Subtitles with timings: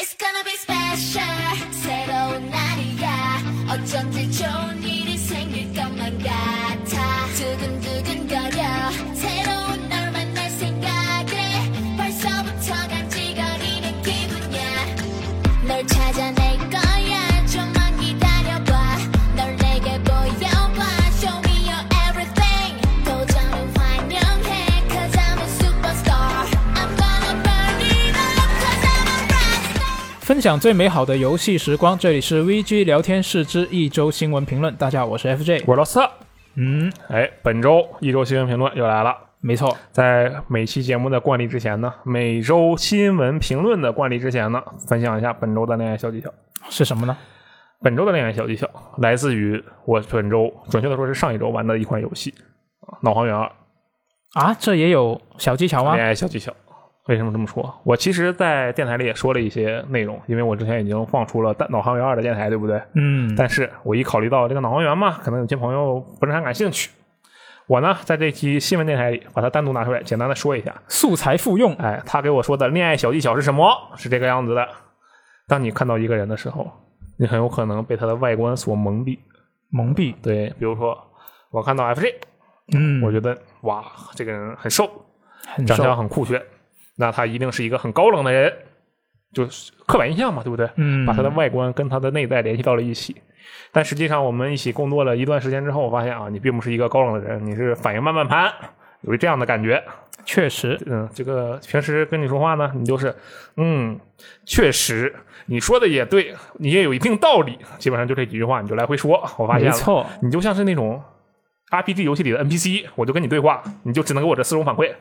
[0.00, 4.79] It's gonna be special 새로운 날이야 어쩐지 좋은
[30.41, 34.75] 分享最美好的游戏时光，这里是 VG 聊天室之一周新闻评论。
[34.75, 35.65] 大家好，我是 FJ。
[35.67, 35.99] 我是老四。
[36.55, 39.15] 嗯，哎，本周一周新闻评论又来了。
[39.41, 46.33] 没错，在每期节目的惯例之前呢，每周新闻评论的惯例之前呢，分享一下本周的恋爱小技巧。
[46.71, 47.15] 是什么呢？
[47.83, 48.67] 本周的恋爱小技巧
[48.97, 52.31] 来自于我本周，准确的说是上一周玩的一款游戏
[53.03, 53.45] 《脑黄猿二》
[54.41, 56.03] 啊，这也有小技巧吗恋？
[56.03, 56.51] 爱小技巧。
[57.11, 57.77] 为什么这么说？
[57.83, 62.81] 我其实，在电台里也说了一些内容，因为我之前已经放出了《脑航员二》的电台，对不对？
[62.95, 66.89] 嗯，但是我一考虑到这个脑航员嘛，可能有些朋友不是很感兴趣，
[67.67, 70.73] 我呢在这期新闻电台里把它单独拿出来，简单的说一下。
[70.87, 71.73] 素材复用。
[71.75, 73.69] 哎，他给我说的恋爱小技巧是什么？
[73.97, 74.65] 是这个样子的：
[75.49, 76.71] 当你看到一个人的时候，
[77.19, 79.19] 你很有可能被他的外观所蒙蔽。
[79.69, 80.15] 蒙蔽。
[80.23, 80.97] 对，比如说
[81.51, 82.13] 我看到 FJ，
[82.73, 83.83] 嗯，我觉得哇，
[84.15, 84.89] 这个人很瘦，
[85.45, 85.97] 很长相。
[85.97, 86.41] 很酷炫，
[86.97, 88.53] 那他一定是一个很高冷的人，
[89.33, 90.69] 就是刻板印象嘛，对不对？
[90.75, 93.15] 嗯，把他的外观跟他的内在联系到了一起。
[93.71, 98.51] 但实际上，我们一起工作了一段时间之后，我发现啊，你并不是一个高冷的人，你是反应慢半拍，
[99.01, 99.81] 有这样的感觉。
[100.23, 103.15] 确实，嗯，这个平时跟你说话呢，你就是，
[103.57, 103.99] 嗯，
[104.45, 105.13] 确实，
[105.47, 109.19] 你说的也对，你也有一定道理，基本上就这几句话，你就来回说。
[109.37, 110.05] 我发现了，没错。
[110.21, 111.01] 你就像是那种
[111.71, 114.93] RPG 游戏里的 NPC，我就跟你对话，你就只能给我这四种反馈，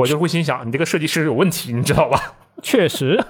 [0.00, 2.18] 我就会心想，你这个设计师有问题，你知道吧？
[2.62, 3.22] 确实，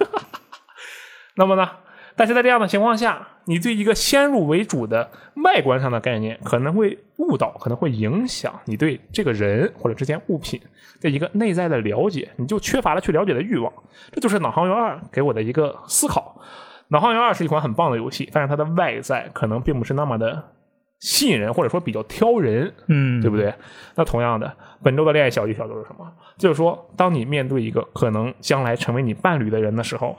[1.34, 1.68] 那么呢？
[2.14, 5.10] 但是在这样的情况下，你对一个先入为主的
[5.42, 10.60] 外观上的概念可能会误导，可能会影响你对这个人或者这件物品
[11.00, 13.72] 的一个内在的了解，你就缺乏了去了解的欲望。
[14.12, 16.40] 这就是《脑航员二》给我的一个思考。
[16.88, 20.52] 《脑航员二》是一款很棒的游戏，但是它的外在可能并不是那么的
[21.00, 22.72] 吸引人，或者说比较挑人。
[22.86, 23.52] 嗯，对不对？
[23.96, 26.06] 那同样的，本周的恋爱小技巧就是什么？
[26.38, 30.16] 就是说，当你面对一个可能将来成为你伴侣的人的时候，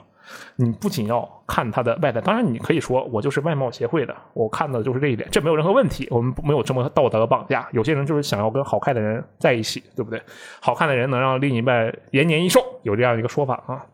[0.56, 7.68] 你不仅要看他的外在，当然你可以说我就是外貌协会的，我看的就是这一点，这没有任何问题，我们没有这么道德绑架。
[7.72, 10.22] 有些人就是想要跟好看的人在一起，对不对？
[10.60, 13.84] 好看的人能让另一半延年益寿，有这样一个说法啊。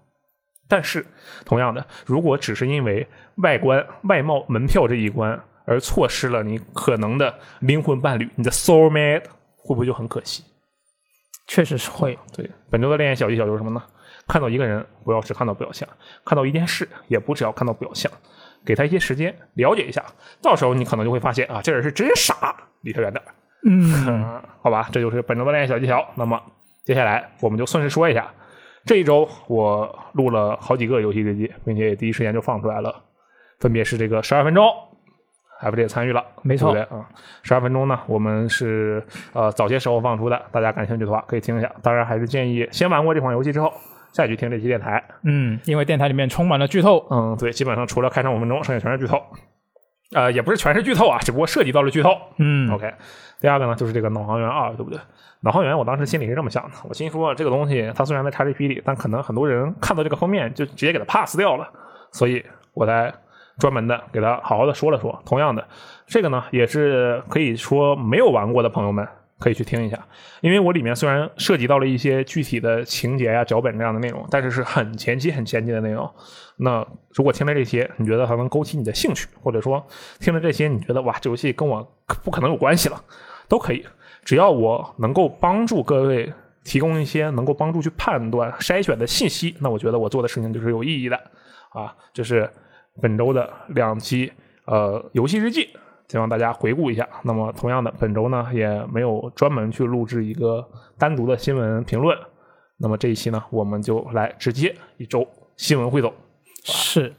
[0.69, 1.04] 但是，
[1.47, 3.06] 同样的，如果只是因为
[3.37, 9.24] 外观、外貌、门票这一关而错失了你可能的灵魂伴侣，你的 soul mate，
[9.56, 10.42] 会不会就很可惜？
[11.46, 12.18] 确实是会。
[12.34, 13.82] 对，本周的恋爱小技巧就是什么呢？
[14.26, 15.86] 看到一个人，不要只看到表象；
[16.24, 18.10] 看到一件事，也不只要看到表象，
[18.64, 20.04] 给他一些时间了解一下。
[20.42, 23.22] 到时候你可能就会发现啊，这人是真傻，离他远点。
[23.66, 26.06] 嗯，嗯， 好吧，这就是本周的恋爱小技巧。
[26.16, 26.40] 那么
[26.84, 28.32] 接下来我们就顺势说一下，
[28.84, 33.04] 这一周我录了好几个游戏日记，并且第一时间就放出来了，
[33.60, 34.64] 分别是这个十二分钟。
[35.60, 37.08] FJ 也参与了，没错对啊？
[37.42, 41.70] 十二分钟呢，我们是呃早些时候放出的，大家感兴趣的话可以听一下。
[41.82, 43.72] 当然，还是建议先玩过这款游戏之后，
[44.12, 45.02] 再去听这期电台。
[45.22, 47.04] 嗯，因为电台里面充满了剧透。
[47.10, 49.22] 嗯，对，基本上除了开场五分钟，剩下全是剧透。
[50.14, 52.16] 呃，也不是全是剧透啊，只不过涉及到了剧透。
[52.38, 52.94] 嗯 OK，
[53.41, 54.98] 第二个呢，就是这个《脑航员二》，对不对？
[55.41, 61.68] 《脑航员》我当时心里是这么想的，我心说这个东西它虽然在 XGP 里，但可能很多人看到这个封面就直接给它 pass 掉了，
[62.10, 62.42] 所以
[62.72, 63.12] 我才
[63.58, 65.20] 专门的给他好好的说了说。
[65.24, 65.66] 同样的，
[66.06, 69.06] 这个呢也是可以说没有玩过的朋友们
[69.38, 69.98] 可以去听一下，
[70.41, 76.10] 因为我里面虽然涉及到了一些具体的情节呀、脚本这样的内容，但是是很前期、很前期的内容。
[76.56, 79.86] 那如果听了这些，你觉得它能勾起你的兴趣，或者说
[80.18, 81.82] 听了这些，你觉得哇，这游戏跟我
[82.24, 83.00] 不可能有关系了，
[83.48, 83.86] 都可以，
[84.24, 86.32] 只要我能够帮助各位
[86.64, 91.16] 提供一些能够帮助去判断、筛选的信息，那我觉得我做的事情就是有意义的
[91.70, 91.94] 啊。
[92.12, 92.50] 就是
[93.00, 94.33] 本周的两期
[94.65, 95.68] 呃游戏日记，
[96.09, 97.09] 希望大家回顾一下。
[97.22, 100.66] 那么同样的，本周呢也没有专门去录制一个
[100.98, 102.16] 单独的新闻评论。
[102.78, 106.12] 那么这一期呢，我们就来直接一周新闻汇总。
[106.62, 107.12] 是，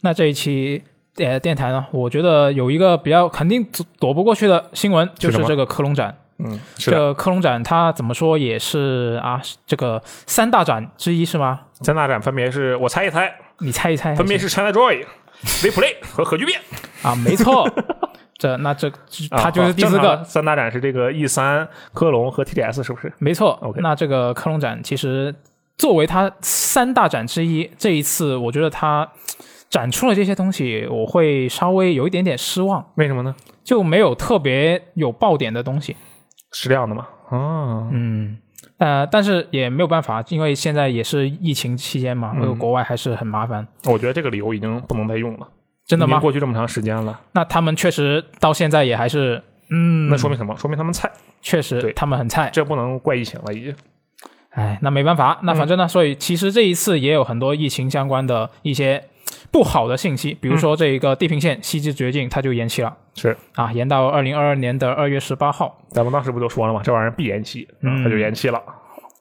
[0.00, 0.82] 那这一期
[1.16, 6.16] 呃电台呢，我觉得有一个比较肯定躲躲不过去的新闻，就是这个科隆展。
[6.38, 11.60] 嗯，这个科隆展它怎么说也是啊，这个三大展之一是吗？
[11.80, 15.04] 三大展分别是我猜一猜，你猜一猜，分别是 ChinaJoy、
[15.62, 16.60] WePlay 和核聚变。
[17.02, 17.68] 啊，没错，
[18.36, 18.88] 这那这
[19.30, 23.12] 啊它就是第四个，三大展是这个 E 三、科隆和 TDS，是不是？
[23.18, 23.58] 没错。
[23.62, 25.34] OK 那这个科隆展其实
[25.78, 29.08] 作为它三大展之一，这一次我觉得它
[29.70, 33.34] 展出了这些东西，我会稍微有一点点失望，为什么呢？
[33.64, 35.96] 就没有特别有爆点的东西。
[36.52, 37.06] 是这样的吗？
[37.30, 38.38] 啊，嗯，
[38.78, 43.66] 呃，但是也没有办法，因为现在也是疫情期间嘛，嗯那个国外还是很麻烦。
[43.84, 45.48] 我觉得这个理由已经不能再用了。
[45.86, 46.18] 真的吗？
[46.18, 50.56] 过去这么长时间了，那他们确实到现在也还是，嗯，那说明什么？
[50.56, 51.08] 说明他们菜，
[51.40, 52.50] 确实对他们很菜。
[52.52, 53.74] 这不能怪疫情了，已经。
[54.50, 59.04] 哎，那没办法，那反正呢，所以其实这一次也有很多疫情相关的一些
[59.50, 65.78] 不好的信息，比如说这一个《地平线：西之绝境》它就延期了是，啊，延到二零二二年的二月十八号。
[65.90, 66.80] 咱们当时不就说了吗？
[66.84, 68.62] 这玩意儿必延期，嗯它就延期了。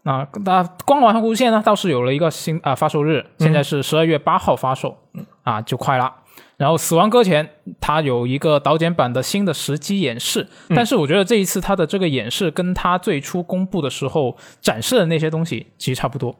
[0.04, 4.98] 那那光环无限呢，倒是有了一个新啊、发售日，现在是十二月八号发售，
[5.44, 6.14] 啊，就快了。
[6.58, 7.46] 然后《死亡搁浅》
[7.82, 16.34] 它有一个导剪版的新的实机演示，但是我觉得这一次它的这个演示跟它最初公布的时候展示的那些东西其实差不多，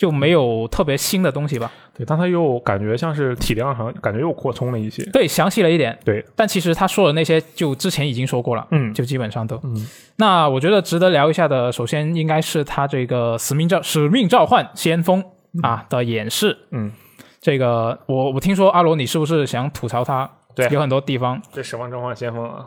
[0.00, 1.70] 就没有特别新的东西吧。
[1.94, 5.04] 对，但他又感觉像是体量上感觉又扩充了一些。
[5.10, 9.60] 对，详细了一点，对，但其实他说的那些就之前已经说过了，嗯就基本上都。
[9.62, 9.86] 嗯，
[10.16, 15.22] 那我觉得值得聊一下的，首先应该是他这个使命召使命召唤先锋
[15.62, 16.56] 啊的演示。
[16.70, 16.90] 嗯，
[17.38, 20.30] 这个我我听说阿罗，你是不是想吐槽他？
[20.54, 22.66] 对有很多地方，这《使命召唤：先锋》啊，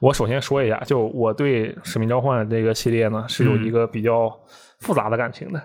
[0.00, 4.28] 我首先说一下，就我对《使命召唤》这个系列呢是有一个比较
[4.80, 5.62] 复杂的感情的，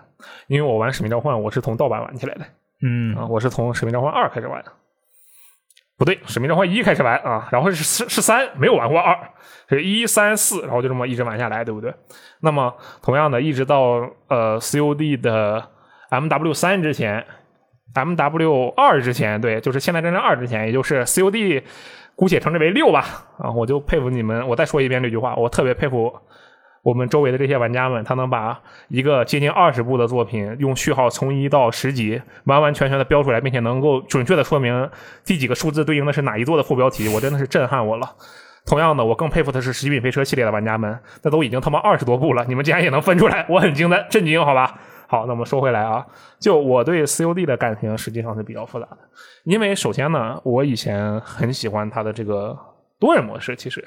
[0.48, 2.46] 因为我玩《使命召唤》我是从盗版玩起来的
[2.82, 4.72] 嗯啊，我是从《使命召唤二》开始玩的。
[5.98, 9.18] 不对，《使命召唤一》开始玩啊，然后是是是三，没有玩过二，
[9.70, 11.94] 是一三四，然后就这么一直玩下来，对不对？
[12.42, 15.70] 那么同样的，一直到呃 COD 的
[16.10, 17.26] MW 三之前
[17.94, 21.64] ，MW 二之前，对，就是现代战争二之前，也就是 COD，
[22.18, 23.30] 姑且称之为六吧。
[23.38, 26.14] 啊，我就佩服你们，我再说一遍这句话，我特别佩服
[26.86, 34.88] 我们周围的这些玩家们，他能把一个接近二十部的作品，用序号从一到十级，完完全全的标出来，并且能够准确的说明
[35.26, 38.08] 第几个数字对应的是哪一座的副标题，我真的是震撼我了。
[38.68, 44.80] 同样的，我更佩服的是《极品飞车》系列的玩家们，那都已经他妈二十多部了，你们竟然也能分出来，我很惊的震惊，好吧？
[45.08, 46.06] 好，那我们说回来啊，
[46.40, 48.98] 就我对 COD 的感情实际上是比较复杂的，
[49.44, 52.56] 因为首先呢，我以前很喜欢它的这个
[53.00, 53.84] 多人模式，其实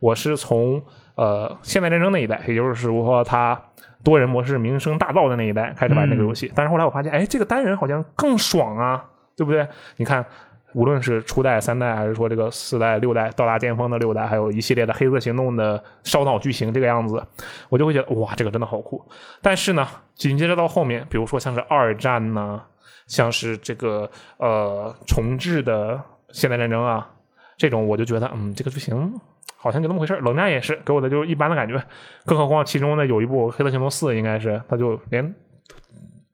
[0.00, 0.82] 我是从
[1.16, 3.60] 呃现代战争那一代，也就是说它
[4.04, 9.04] 多人模式名声大噪的那一代开始玩这个游戏，但是后来我发现，哎，这个单人好像更爽啊，
[9.36, 9.66] 对不对？
[9.96, 10.24] 你看。
[10.72, 17.22] 无论是初代、三代，还是说这个四代、六代到达巅峰的六代，还有一系列的黑色行动的烧脑剧情这个样子，
[17.70, 19.02] 我就会觉得哇，这个真的好酷。
[19.40, 22.60] 但是呢，紧接着到后面，比如说像是二战呢，
[23.06, 25.98] 像是这个呃重置的
[26.28, 27.08] 现代战争啊，
[27.56, 29.18] 这种我就觉得嗯，这个剧情
[29.66, 30.20] 好像就那么回事儿。
[30.20, 31.82] 冷战也是给我的就是一般的感觉，
[32.24, 35.34] 更何况其中呢有一部《黑色行动四》，应该是它就连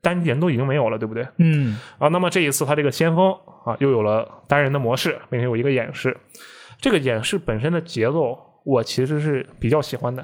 [0.01, 1.27] 单人都已经没有了，对不对？
[1.37, 3.35] 嗯啊，那么这一次它这个先锋
[3.65, 6.15] 啊，又有了单人的模式，并且有一个演示。
[6.79, 10.23] 这个演示本身的节奏，我其实是比较喜欢的。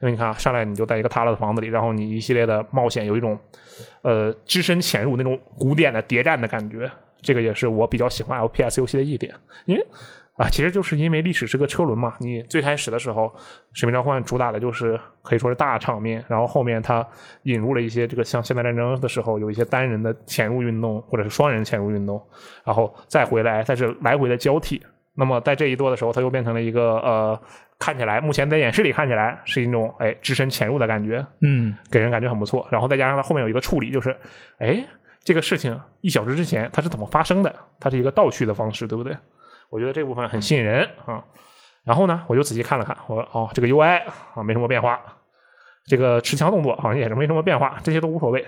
[0.00, 3.38] 因为你看啊，上来你就在一个塌了的房子里，然后你一系列的冒险，有一种
[4.02, 6.90] 呃只身潜入那种古典的谍战的感觉。
[7.20, 9.32] 这个也是我比较喜欢 FPS 游戏的一点，
[9.64, 9.86] 因为
[10.36, 12.14] 啊，其实就是因为历史是个车轮嘛。
[12.18, 13.24] 你最开始的时候，
[13.74, 17.06] 《使命召唤》主打的就是可以说是大场面，然后后面它
[17.42, 22.20] 引入了一些这个像现代战争的时候有一些单人的潜入运动，或者是双人潜入运动，
[22.64, 24.82] 然后再回来，但是来回的交替。
[25.14, 27.38] 那么在这一多的时候，它又变成了一个呃，
[27.78, 32.66] 看起来目前在演示里看起来是一种哎只身潜入的感觉，嗯给人感觉很不错。
[32.72, 34.16] 然后再加上它后面有一个处理，就是
[34.56, 34.82] 哎
[35.22, 37.54] 这个事情一小时之前它是怎么发生的？
[37.78, 39.14] 它是一个倒叙的方式，对不对？
[39.72, 41.24] 我觉得这部分很吸引人啊。
[41.82, 44.02] 然后呢，我就仔细看了看，我说哦，这个 UI
[44.34, 45.00] 啊没什么变化，
[45.86, 48.46] 这个持枪动作好像也是没什么变化，这些都无所谓。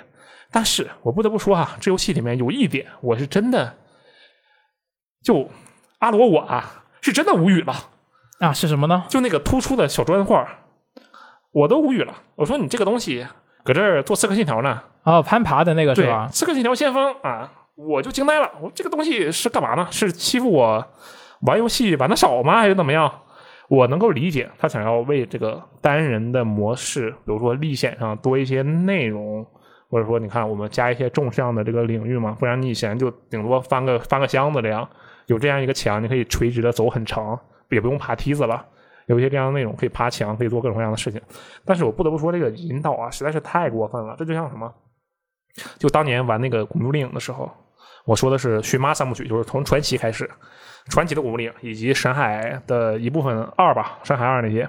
[0.52, 3.74] 但是我不得不说啊，这游戏里面有一点我是真的，
[5.22, 5.48] 就
[5.98, 7.74] 阿罗我啊是真的无语了。
[8.40, 9.04] 啊是什么呢？
[9.08, 10.46] 就那个突出的小砖块，
[11.52, 12.14] 我都无语了。
[12.36, 13.26] 我说你这个东西
[13.64, 14.82] 搁这儿做刺客信条呢？
[15.04, 16.28] 哦，攀爬的那个是吧，？
[16.30, 18.50] 刺客信条先锋啊，我就惊呆了。
[18.60, 19.86] 我这个东西是干嘛呢？
[19.90, 20.86] 是欺负我
[21.42, 22.60] 玩游戏玩的少吗？
[22.60, 23.12] 还是怎么样？
[23.68, 29.44] 我能够理解他想要为这个单人的模式，比如说历险上多一些内容，
[29.88, 34.86] 或者说你看我们加一些纵向的这个领域嘛，不然你以前就顶多翻个翻个箱子这样，
[35.26, 37.38] 有这样一个墙，你可以垂直的走很长，
[37.70, 38.64] 也不用爬梯子了。
[39.06, 41.20] 有一些这样的内容可以爬墙，可以做各种各样的事情。
[41.64, 44.14] 但是我不得不说，这个引导啊，实在是太过分了。
[44.18, 44.72] 这就像什么？
[45.78, 47.50] 就当年玩那个《古墓丽影》的时候，
[48.04, 50.28] 我说的是驯妈三部曲，就是从传奇开始，
[50.88, 54.68] 传奇的古墓丽影以及神海的一部分二吧，神海二那些，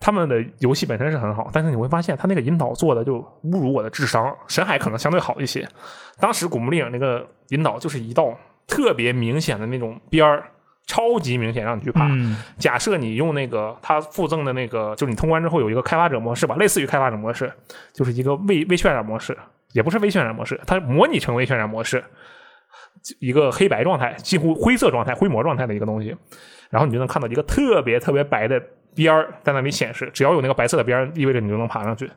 [0.00, 4.34] 他们的游戏本身是很好，但是你会发现他那个引导做的就侮辱我的智商。
[4.48, 5.68] 神海可能相对好一些，
[6.18, 10.44] 当时古墓丽影那个引导就是一道特别明显的那种边儿，
[10.86, 12.06] 超级明显让你去爬。
[12.06, 17.52] 嗯假设你用那个它附赠的那个，就是你通关之后有一个开发者模式吧，类似于开发者模式，
[17.92, 19.36] 就是一个微微渲染模式，
[19.72, 22.02] 也不是微渲染模式，它模拟成微渲染模式，
[23.18, 26.16] 一个黑白状态，几乎灰色状态、灰膜状态的一个东西，
[26.70, 28.60] 然后你就能看到一个特别特别白的
[28.94, 32.10] 边儿在那里显示，只要有那个白色的边儿，意味着你就能爬上去。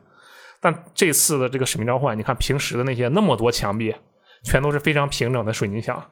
[0.60, 3.94] 但这次的这个使命召唤，你看平时的那些那么多墙壁，
[4.42, 6.02] 全都是非常平整的水泥墙，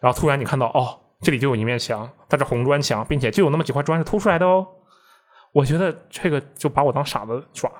[0.00, 4.66] 然后突然你看到哦，这里就有一面墙，它是红砖墙，并且就有那么几块砖是凸出来的哦。
[5.52, 7.70] 我觉得这个就把我当傻子耍，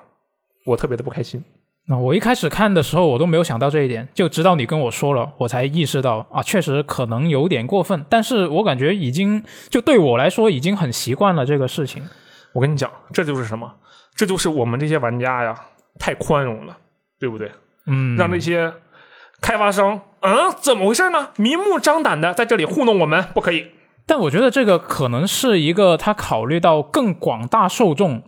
[0.65, 1.43] 我特别的不开心。
[1.87, 8.05] 那我一开始看的时候，我都没有想到这一点，就直到你跟我说了，我才意识到啊，确实可能有点过分。
[8.07, 12.03] 但是我感觉已经就对我来说已经很习惯了这个事情。
[12.53, 13.73] 我跟你讲，这就是什么？
[14.15, 15.55] 这就是我们这些玩家呀，
[15.97, 16.77] 太宽容了，
[17.19, 17.51] 对不对？
[17.87, 18.71] 嗯，让那些
[19.41, 21.29] 开发商，嗯，怎么回事呢？
[21.37, 23.67] 明目张胆的在这里糊弄我们，不可以。
[24.05, 28.21] 但我觉得这个可能是一个他考虑到更广大受众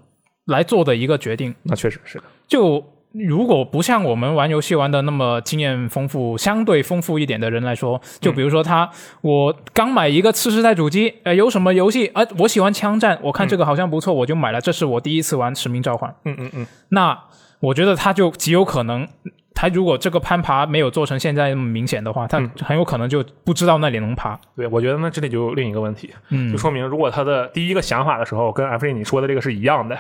[0.46, 1.54] 来做的一个决定。
[1.64, 8.90] 那确实是的，就如果不像我们玩游戏玩的那么经验丰富、相对丰富一点的人来说，就比如说他，
[9.22, 16.10] 我刚买一个次世代主机，呃，有什么游戏，呃，我喜欢枪战，我看这个好像不错，我就买了，这是我第一次玩《使命召唤》。
[16.26, 17.18] 嗯嗯嗯，那
[17.60, 19.08] 我觉得他就极有可能，
[19.54, 22.50] 他如果这个攀爬没有做成现在那么明显的话，他嗯。
[22.62, 24.40] 很有可能就不知道那里能爬。
[24.56, 26.52] 对，我觉得那，这里就另一个问题，嗯。
[26.52, 29.98] 就说明如果他的第一个想法的时候跟 F 你说的这个是一样的，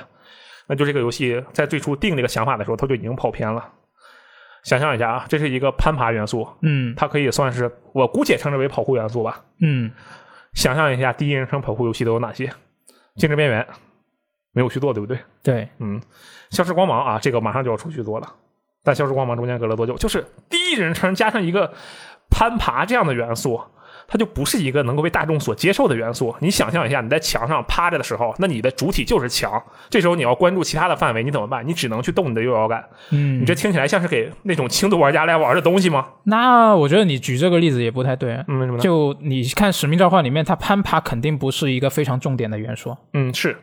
[0.67, 3.69] 那就这个游戏在最初定这个想法的时候，它就已经跑偏了。
[4.63, 9.43] 想象一下啊，这是一个攀爬元素，嗯它可以算是我姑且称之为跑酷元素吧。
[9.59, 9.91] 嗯
[10.53, 12.45] 想象一下，第一人称跑酷游戏都有哪些？
[13.17, 13.67] 竞争边缘
[14.53, 15.19] 没有续作，对不对？
[15.43, 16.01] 对，嗯，
[16.51, 18.35] 消失光芒啊，这个马上就要出续作了。
[18.83, 19.97] 但消失光芒中间隔了多久？
[19.97, 21.73] 就是第一人称加上一个
[22.29, 23.61] 攀爬这样的元素，
[24.13, 26.35] 它就不是一个能够被大众所接受的元素。
[26.37, 31.67] 你想象一下，你在墙上趴着的时候，那你的主体就是墙，这时候你要关注其他的范围，你怎么办？
[31.67, 32.83] 你只能去动你的右摇杆。
[33.09, 36.05] 嗯你，这听起来像是给那种轻度玩家来玩的东西吗？
[36.25, 38.45] 那我觉得你举这个例子也不太对啊。
[38.47, 38.77] 嗯，为什么？
[38.77, 43.57] 就你看《使命召唤》里面，它攀爬肯定不是一个非常重点的元素，嗯，是，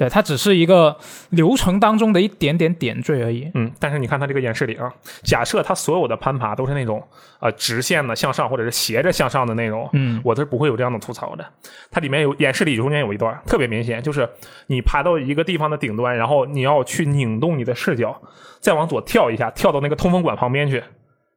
[0.00, 0.96] 对，它只是一个
[1.28, 3.50] 流程当中的一点点点缀而已。
[3.52, 4.90] 嗯，但是你看它这个演示里啊，
[5.22, 7.06] 假设它所有的攀爬都是那种
[7.38, 11.44] 呃直线的向上或者是斜着向上的那种，嗯我是不会有这样的吐槽的。
[11.90, 14.26] 它里面有演示里中间有一段特别明显，就是
[14.68, 18.18] 你爬到一个地方的顶端，然后你要去拧动你的视角，
[18.58, 20.82] 再往左跳一下，跳到那个通风管旁边去，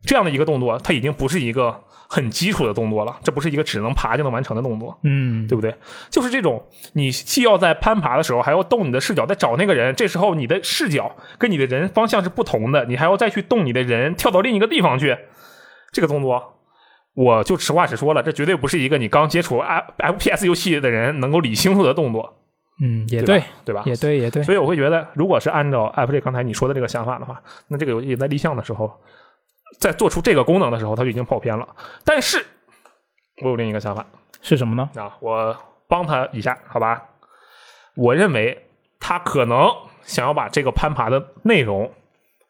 [0.05, 4.98] 这样的一个动作，它已经不是一个很基础的动作了，这不是一个只能爬就能完成的动作。
[5.03, 5.75] 嗯，对不对？
[6.10, 15.17] 就是这种，你既要在攀爬的时候，还要动你的视角在找那个人，这时候你的视角跟你的人方向是不同的，你还要再去动你的人跳到另一个地方去，
[15.91, 16.60] 这个动作，
[17.15, 22.33] 我就实话实说了，这绝对不是一个你刚接触 F FPS 游戏的人能够理清楚的动作，
[22.81, 24.43] 嗯，也对对吧，也对，也对。
[24.43, 28.91] 所以我会觉得，如果是按照 Apple 刚才你说的这个想法的话，那这个游戏在立项的时候，
[29.79, 31.67] 在做出这个功能的时候，它就已经跑偏了。
[32.03, 32.45] 但是，
[33.41, 34.05] 我有另一个想法。
[34.41, 34.89] 是什么呢？
[35.01, 35.55] 啊，我
[35.87, 37.01] 帮他一下，好吧？
[37.95, 38.67] 我认为
[38.99, 39.69] 他可能
[40.01, 41.89] 想要把这个攀爬的内容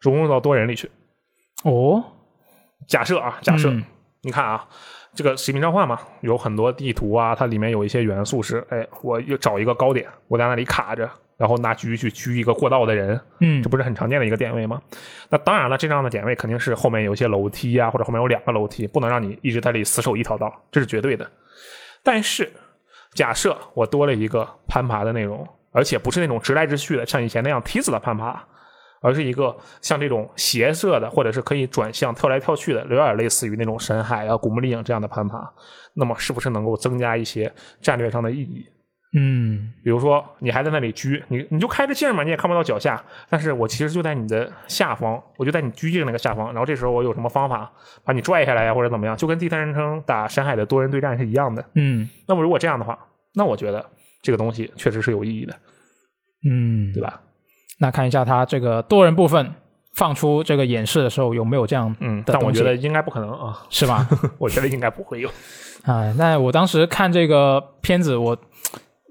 [0.00, 0.90] 融入到多人里去。
[1.62, 2.02] 哦，
[2.88, 3.84] 假设啊，假设、嗯
[4.22, 4.66] 你看啊，
[5.14, 14.80] 这个使命召唤嘛，有很多地图啊，它里面有一些元素是，哎，我又找一个高点，我在那里卡着，然后拿狙去狙一个过道的人，嗯这不是很常见的一个点位吗？
[15.30, 21.28] 那当然了，这样的点位肯定是后面有一些楼梯啊，或者后面有两个楼梯，不能让你一直在这里死守一条道，这是绝对的。
[22.02, 22.52] 但是，
[23.14, 28.44] 假设我多了一个攀爬的内容，而且不是那种直来直去的，像以前那样梯子的攀爬，
[29.00, 35.52] 而是一个像这种斜射的，或者是可以转向跳来跳去的，有点类似于那种神海啊、古墓丽影这样的攀爬，
[35.94, 38.66] 那么是不是能够增加一些战略上的意义？
[39.16, 47.70] 嗯比如说，你还在那里狙，你你就开着镜嘛，你也看不到脚下，但是我其实就在你的下方，我就在你狙击的那个下方，然后这时候我有什么方法
[48.04, 51.64] 把你拽下来呀，或者怎么样，就跟第三人称打深海的多人对战是一样的。
[51.74, 52.98] 嗯那么如果这样的话，
[53.34, 53.84] 那我觉得
[54.20, 55.54] 这个东西确实是有意义的，
[56.50, 57.20] 嗯，对吧？
[57.78, 59.52] 那看一下它这个多人部分
[59.94, 64.08] 放出这个演示的时候有没有这样嗯，但我觉得应该不可能啊，是吧？
[64.38, 65.28] 我觉得应该不会有。
[65.84, 68.36] 啊，那我当时看这个片子，我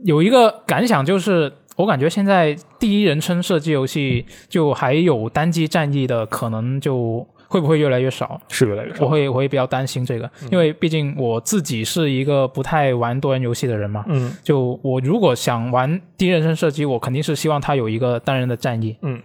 [0.04, 8.40] 有一个感想，就是我感觉现在第一人称射击游戏就还有单机战役的可能就会不会越来越少？
[8.50, 9.06] 是越来越少。
[9.06, 14.04] 我会我会比较担心这个，因为毕竟我自己是一个不太玩多人游戏的人嘛。
[14.08, 18.96] 嗯就我如果想玩第一人称射击，我肯定是希望它有一个单人的战役。
[19.02, 19.22] 嗯，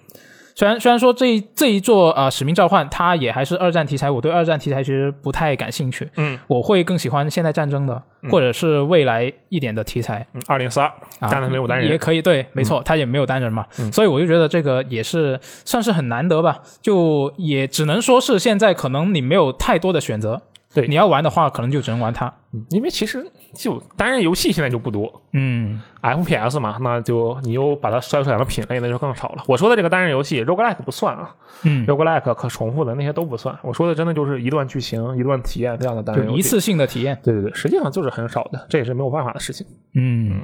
[0.59, 6.37] 虽然虽然说这一这一座呃使命召唤它也还是二战题材，我对二战题材其实不太感兴趣，嗯。
[6.49, 10.27] 我会更喜欢现代战争的，或者是未来一点的题材。
[10.33, 10.88] 嗯，二零四二，
[11.21, 11.88] 啊，但是没有单人。
[11.88, 13.93] 也可以，对，没错，他也没有单人嘛，嗯。
[13.93, 20.43] 所以我就觉得这个也是算是很难得吧，就也只能说是现在可能你没有太多的选择，
[20.75, 20.88] 对。
[20.88, 23.25] 你要玩的话，可能就只能玩它，嗯因为其实
[23.55, 29.43] 就单人游戏现在就不多嗯，FPS 嘛，那就你又把它筛出两个品类，那就更少了。
[29.47, 33.57] 我说的这个单人游戏，roguelike 不算啊嗯，，roguelike 可重复的那些都不算。
[33.62, 36.37] 我说的真的就是一段剧情、一段体验这样的单人游戏。
[36.37, 39.67] 就一次性的体验，对对对，实际上就是很少的，这也是没有办法的事情。
[39.95, 40.40] 嗯，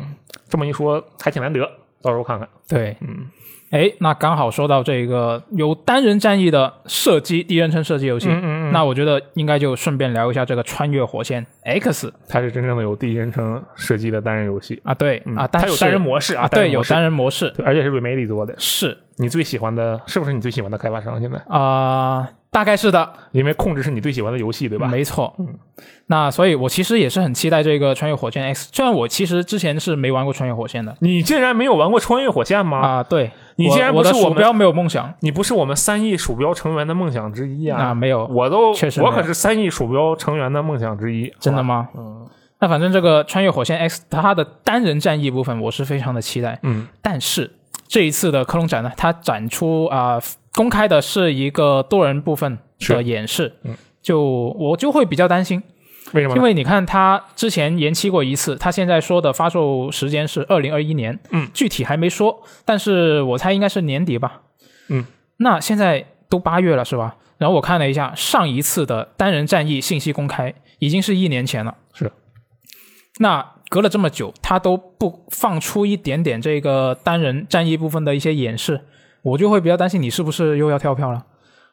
[0.49, 1.61] 这么一说，还挺难得，
[2.02, 2.49] 到时候看看。
[2.68, 3.26] 对，嗯
[3.70, 14.80] 哎，那刚好说到这个有单人战役的射击第一人称射击游戏，嗯嗯嗯，那我觉得应该就顺便聊一下这个《穿越火线 X》它是真正的有第一人称射击的单人游戏。
[14.85, 17.52] 啊，对、嗯啊，它有单人模式啊啊，对，有单人模式。
[17.64, 18.54] 而且是 Remedy 做的。
[18.59, 18.99] 是。
[19.16, 21.21] 你最喜欢的，是不是你最喜欢的开发商？
[21.21, 24.87] 现在，啊、大概是的，因为控制是你最喜欢的游戏，对吧？
[24.87, 25.49] 没错，嗯，
[26.06, 30.96] 那所以，我其实也是很期待这个《穿越火线 X》，虽然我其实之前是没玩过《穿越火线》的。
[31.00, 32.78] 你竟然没有玩过《穿越火线》吗？
[32.78, 35.12] 啊，对，你竟然不是我们鼠标没有梦想。
[35.18, 37.87] 你不是我们三亿鼠标成员的梦想之一啊！
[37.87, 41.88] 啊，没有，我都确实我可是三亿鼠标成员的梦想之一，真的吗？
[41.96, 42.25] 嗯。
[42.61, 46.61] 那反正这个《穿越火线 X》它的单人战役部分，我是非常的期待。
[46.62, 46.87] 嗯。
[47.02, 47.50] 但是
[47.88, 50.20] 这一次的科隆展呢，它展出啊、
[50.54, 53.76] 公开的是一个多人部分的演示，嗯。
[54.02, 54.20] 就
[54.58, 55.62] 我就会比较担心，
[56.12, 56.42] 为什么因？
[56.42, 64.42] 为你看他之前延期过一次，他现在说的发售时间是二零二一年，嗯，具体还没说，但是我猜应该是年底吧，
[64.90, 65.06] 嗯，
[65.38, 67.16] 那现在都八月了是吧？
[67.38, 72.12] 然后我看了一下上一次的单人战役信息公开，已经是一年前了，是。
[73.20, 78.82] 那隔了这么久，他都不放出一点点这个单人战役部分的一些演示，
[79.25, 81.25] 我就会比较担心你是不是又要跳票了，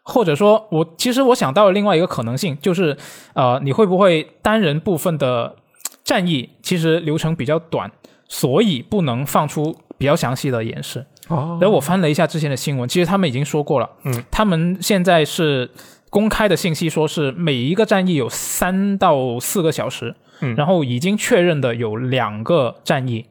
[0.04, 2.98] 或者说我其实我想到了另外一个可能性，就是
[3.34, 5.56] 呃，你会不会单人部分的
[6.04, 7.92] 战役其实流程比较短，
[8.28, 11.06] 所以不能放出比较详细的演示。
[11.28, 15.70] 哦然后我翻了一下之前的新闻，其实他们已经说过了，嗯，他们现在是
[16.10, 23.26] 公开的信息，说是每一个战役有三到四个小时，嗯然后已经确认的有两个战役。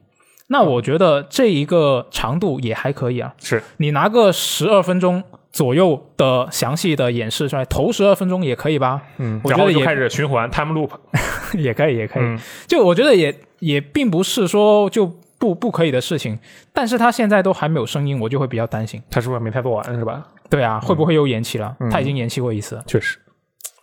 [0.51, 9.01] 那我觉得这一个长度也还可以啊，是你拿个十二分钟左右的详细的演示出来，头十二分钟也可以吧？
[9.17, 10.91] 嗯，我觉得也然后就开始循环 time loop，
[11.57, 12.23] 也可以，也可以。
[12.23, 12.37] 嗯
[12.67, 15.05] 就我觉得也也并不是说就
[15.39, 16.37] 不不可以的事情，
[16.73, 19.01] 但是他现在都还没有声音，我就会比较担心。
[19.09, 20.21] 他是不是没太做完是吧？
[20.49, 21.73] 对啊，会不会又延期了？
[21.79, 23.17] 嗯他已经延期过一次，确实，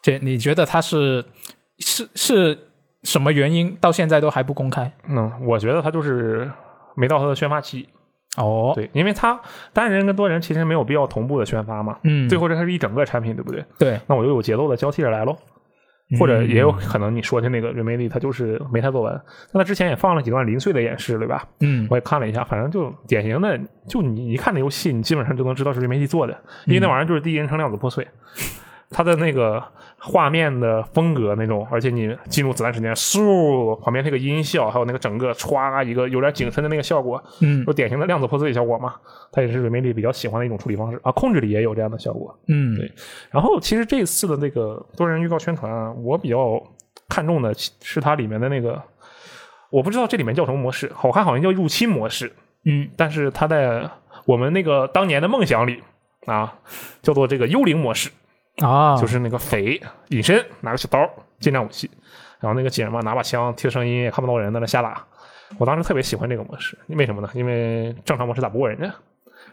[0.02, 1.24] 这你觉得他是
[1.78, 2.58] 是是
[3.02, 4.92] 什么原因到现在都还不公开？
[5.08, 6.50] 嗯，我觉得他就是
[6.96, 7.88] 没到他的宣发期，
[8.36, 9.40] 哦，对，因为他
[9.72, 13.64] 单人跟多人其实没有必要同步的宣发嘛，嗯，最后这还是一整个产品，对不对？
[13.78, 15.36] 对，那我就有节奏的交替着来喽。
[16.18, 19.12] 或者也有可能你说的那个 Remedy 他就是没太做完，
[19.52, 21.46] 那他之前也放了几段零碎的演示，对吧？
[21.60, 21.86] 嗯。
[21.90, 26.32] 我也看了一下，反正就典型的，就你一看那游戏，你基本上就能知道是 Remedy 做的，
[26.64, 28.08] 因为那玩意儿就是第一人称量子破碎，
[28.90, 29.62] 它的那个
[29.98, 37.64] 画面的风格那种，而且你进入子弹时间，嗖，旁边那个音效，还有那个整个歘一个有点景深的那个效果，嗯。
[37.66, 38.94] 就典型的量子破碎效果嘛，
[39.30, 40.98] 它也是 Remedy 比较喜欢的一种处理方式。
[41.02, 42.38] 啊，控制里也有这样的效果。
[42.48, 42.90] 嗯，对。
[43.30, 46.62] 然后其实这次的那个多人预告宣传啊，我比较
[47.08, 48.80] 看重的是它里面的那个，
[49.70, 52.32] 我不知道这里面叫什么模式，我看好像叫入侵模式，
[52.64, 52.88] 嗯。
[52.96, 53.90] 但是它在
[54.24, 55.82] 我们那个当年的梦想里
[56.26, 56.54] 啊，
[57.02, 58.10] 叫做这个幽灵模式，
[58.62, 61.90] 啊，就是那个匪隐身拿个小刀近战武器，
[62.40, 65.04] 然后那个警嘛拿把枪听声音也看不到人在那瞎打。
[65.56, 67.30] 我当时特别喜欢这个模式，为什么呢？
[67.32, 68.92] 因为正常模式打不过人家，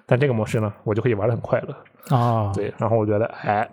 [0.05, 2.15] 但这个模式呢，我就可以玩的很快乐。
[2.15, 3.67] 啊， 对，然后我觉得，哎，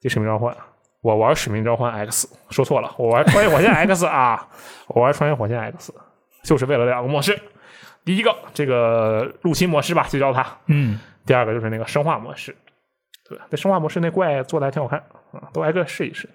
[0.00, 0.54] 这使命召唤，
[1.02, 4.48] 我玩使命召唤 X，说错了，我玩穿越火线 X 啊，
[4.88, 5.94] 我玩穿越火线 X，
[6.42, 7.40] 就是为了两个模式，
[8.04, 12.54] 第一个这个入侵模式吧，就叫它，嗯第二个就是那个生化模式，
[13.28, 13.46] 对吧？
[13.50, 14.98] 这生化模式那怪做的还挺好看
[15.32, 16.28] 啊，都挨个试一试。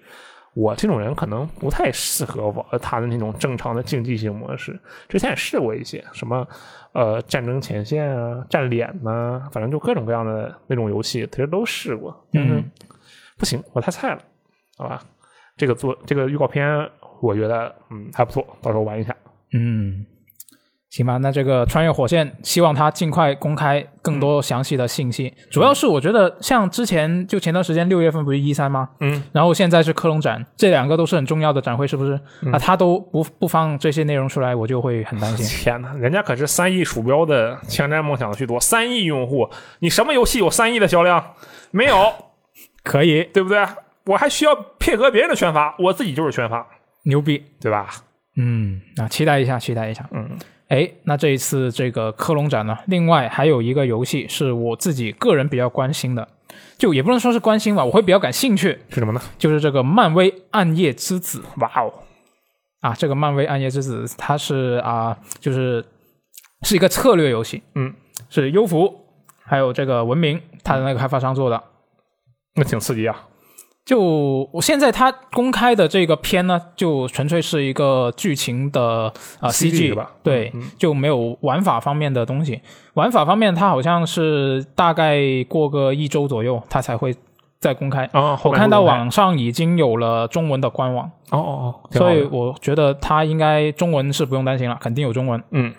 [0.54, 4.78] 我这种人可能不太适合玩他的那种正常的竞技性模式。
[5.08, 6.46] 之前也试过一些什么
[6.92, 12.14] 呃战争前线啊、战脸呐、反正就各种各样的那种游戏，其实都试过。
[12.32, 12.70] 但是嗯
[13.38, 14.20] 不行，我太菜了，
[14.76, 15.02] 好吧？
[15.56, 16.86] 这个做这个预告片，
[17.22, 19.16] 我觉得嗯还不错，到时候玩一下。
[19.54, 20.04] 嗯，
[20.92, 25.32] 行吧，那这个穿越火线，希望它尽快公开更多详细的信息。
[25.50, 28.90] 主要是我觉得，像之前就前段时间六月份不是一三吗？
[29.00, 32.20] 嗯，然后现在是科隆展，这两个都是很重要的展会，是不是？
[32.42, 35.46] 嗯啊，他都不不放这些内容出来，我就会很担心。
[35.64, 41.32] 天哪，人家可是三亿鼠标的前瞻梦想的居多，三亿用户，你什么游戏有三亿的销量？
[41.70, 42.12] 没有，
[42.84, 43.66] 可以，对不对？
[44.04, 46.66] 我还需要配合别人的宣发，我自己就是宣发，
[47.04, 47.42] 牛逼。
[47.62, 47.88] 对吧？
[48.36, 50.08] 嗯，啊期待一下，期待一下。
[50.10, 50.28] 嗯，
[50.72, 56.26] 哎，那这一次这个科隆展呢，另外还有一个游戏是我自己个人比较关心的，
[56.78, 59.20] 就也不能说是关心吧，我会比较感兴趣，是什么呢？
[59.36, 61.92] 就是这个漫威暗夜之子哇哦，
[62.80, 65.84] 啊，这个漫威暗夜之子它是啊，就是
[66.62, 67.92] 是一个策略游戏，嗯，
[68.30, 69.04] 是优服
[69.44, 71.62] 还有这个文明它的那个开发商做的。
[72.54, 73.28] 那挺刺激啊。
[73.84, 82.60] 就我现在他公开的这个片呢，就纯粹是一个剧情的啊、CG CG 吧对，嗯就没有玩法方面的东西。
[82.94, 87.12] 玩法方面，它好像是大概过个一周左右，它才会
[87.58, 88.04] 再公开。
[88.12, 95.42] 啊，我看到网上已经有了中文的官网，哦哦哦，所以我觉得它应该中文是不用担心了，肯定有中文。
[95.50, 95.74] 嗯，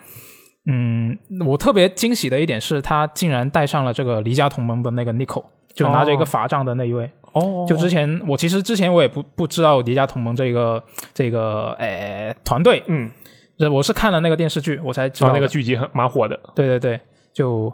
[0.65, 7.09] 嗯，我特别惊喜的一点是，他竟然带上了这个离家同盟的那个 Nico，就拿着一个哦法杖的那一位。
[7.33, 13.11] 哦，就之前我其实之前我也不不知道迪迦同盟这个这个诶团队，嗯，
[13.57, 16.99] 这我是看了那个电视剧我才知道那个剧集很蛮火的，对对对，
[17.33, 17.73] 就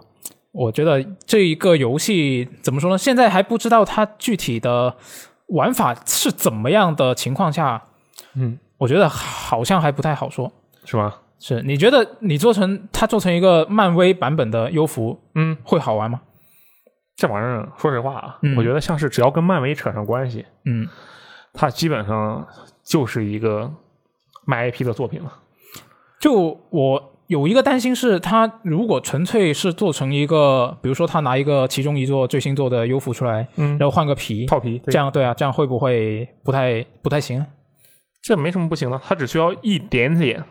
[0.51, 2.97] 我觉得这一个游戏怎么说呢？
[2.97, 4.95] 现在还不知道它具体的
[5.47, 7.83] 玩法是怎么样的情况下，
[8.35, 10.51] 嗯，我觉得好像还不太好说。
[10.85, 11.13] 是吗？
[11.39, 16.19] 是你觉得你做成它做成一个漫威版本的优服嗯，会好玩吗？
[17.19, 20.87] 这玩意儿说实话啊，嗯我觉得像是只要跟漫威扯上关系，嗯，
[21.51, 22.47] 它基本上
[22.81, 23.69] 就是一个
[24.45, 25.33] 卖 IP 的作品了。
[26.17, 37.45] 就我有一个担心是，它如果纯粹是做成一个，比如说他拿一个其中一座最新做的优服出来，嗯然后换个皮，套皮，这样对啊，这样会不会不太不太行？
[38.23, 40.41] 这没什么不行的，它只需要一点点、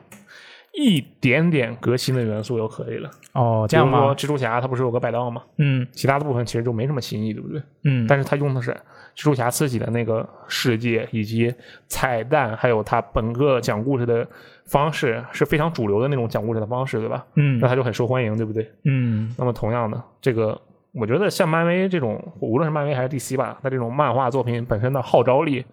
[0.75, 3.11] 一点点革新的元素就可以了。
[3.33, 4.15] 哦，这样比如说吗？
[4.15, 5.43] 蜘蛛侠，它不是有个百道吗？
[5.57, 7.61] 嗯其他的部分其实就没什么新意，对不对？
[7.85, 8.71] 嗯，但是它用的是
[9.17, 11.53] 蜘蛛侠自己的那个世界，以及
[11.89, 14.27] 彩蛋，还有它本个讲故事的
[14.67, 17.27] 方式是非常主流的那种讲故事的方式，对吧？
[17.35, 18.71] 嗯那它就很受欢迎，对不对？
[18.85, 20.61] 嗯那么同样的，这个
[20.93, 25.65] 我觉得像漫威这种，无论是漫威还是 DC 吧，它这种漫画作品本身的号召力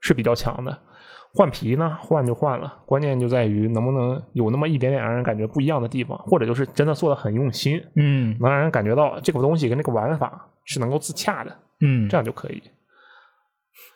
[0.00, 0.76] 是比较强的。
[1.36, 12.62] 换皮呢，换就换了，关键就在于能不能有那么一点点让人感觉不一样的地方，或者就是真的做的很用心，嗯能让人感觉到这个东西跟这个玩法是能够自洽的，嗯，这样就可以。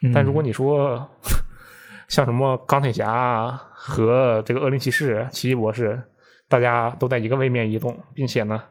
[0.03, 1.09] 嗯但如果你说
[2.09, 5.99] 像什么钢铁侠啊和这个恶灵骑士、奇异博士，
[6.47, 8.63] 大家都在一个位面移动，并且呢，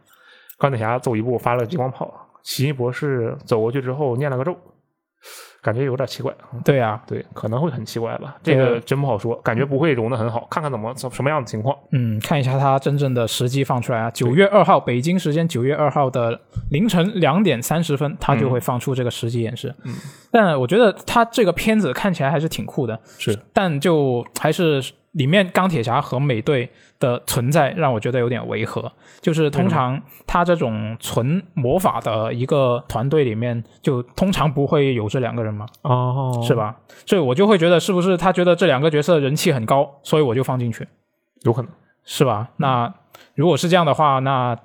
[0.60, 4.55] 钢铁侠走一步发了激光炮，奇异博士走过去之后念了个咒，
[5.61, 6.33] 感觉有点奇怪。
[6.63, 11.75] 对啊，对，可能会很奇怪吧，这个这个真不好说，感觉不会融的很好，看看怎么什么样的情况。
[11.91, 16.39] 嗯，看一下它真正的时机放出来啊，九月二号北京时间九月二号的
[16.71, 19.73] 凌晨两点三十分，它就会放出这个实际演示。
[19.83, 19.93] 嗯，
[20.31, 26.69] 但我觉得它这个片子看起来还是挺酷的，是，但就还是里面钢铁侠和美队
[26.99, 28.91] 的存在让我觉得有点违和。
[29.21, 36.55] 就是通常他这种纯魔法的一个团队里面，就通常不会有这两个人嘛，哦是？
[36.55, 36.75] 吧？
[37.05, 40.87] 所以我就会觉得是不是他觉得这两个角色人气很高，所以我就放进去。
[41.41, 41.71] 有可能。
[42.05, 42.49] 是吧？
[42.57, 42.91] 那
[43.35, 44.57] 如果是这样的话，那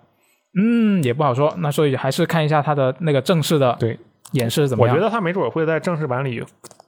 [0.56, 1.52] 嗯也不好说。
[1.58, 3.98] 那所以还是看一下他的那个正式的对
[4.32, 4.96] 演示怎么样。
[4.96, 6.42] 我觉得他没准会在正式版里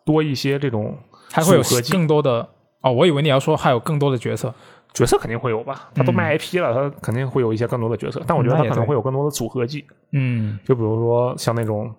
[0.04, 0.96] 多一些这种
[1.30, 2.48] 还会有更多的
[2.82, 4.52] 哦，我以为你要说还有更多的角色。
[4.94, 10.58] 角色肯定会有吧，他都卖 IP 了，他肯定会有一些更多的角色，但我觉得他可能会有更多的组合技，嗯。
[10.64, 11.94] 就比如说像那种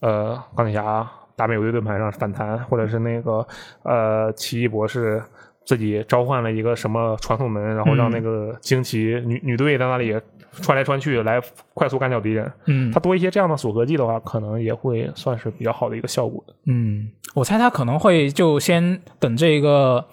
[0.00, 3.46] 呃钢铁侠打美国队盾牌上反弹，或者是那个
[3.84, 5.22] 呃奇异博士
[5.64, 8.12] 自己召唤了一个什么传送门，然后让嗯。
[8.12, 10.14] 那个惊奇女女队在那里
[10.60, 11.40] 穿来穿去来
[11.72, 12.92] 快速干掉敌人，嗯。
[12.92, 16.44] 他多一些这样的组合技的话，可能也会算是比较好的一个效果。
[16.66, 20.04] 嗯，我猜他可能会就先等这个啊、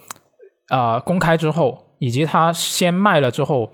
[0.70, 3.72] 呃公开之后，以及他先卖了之后。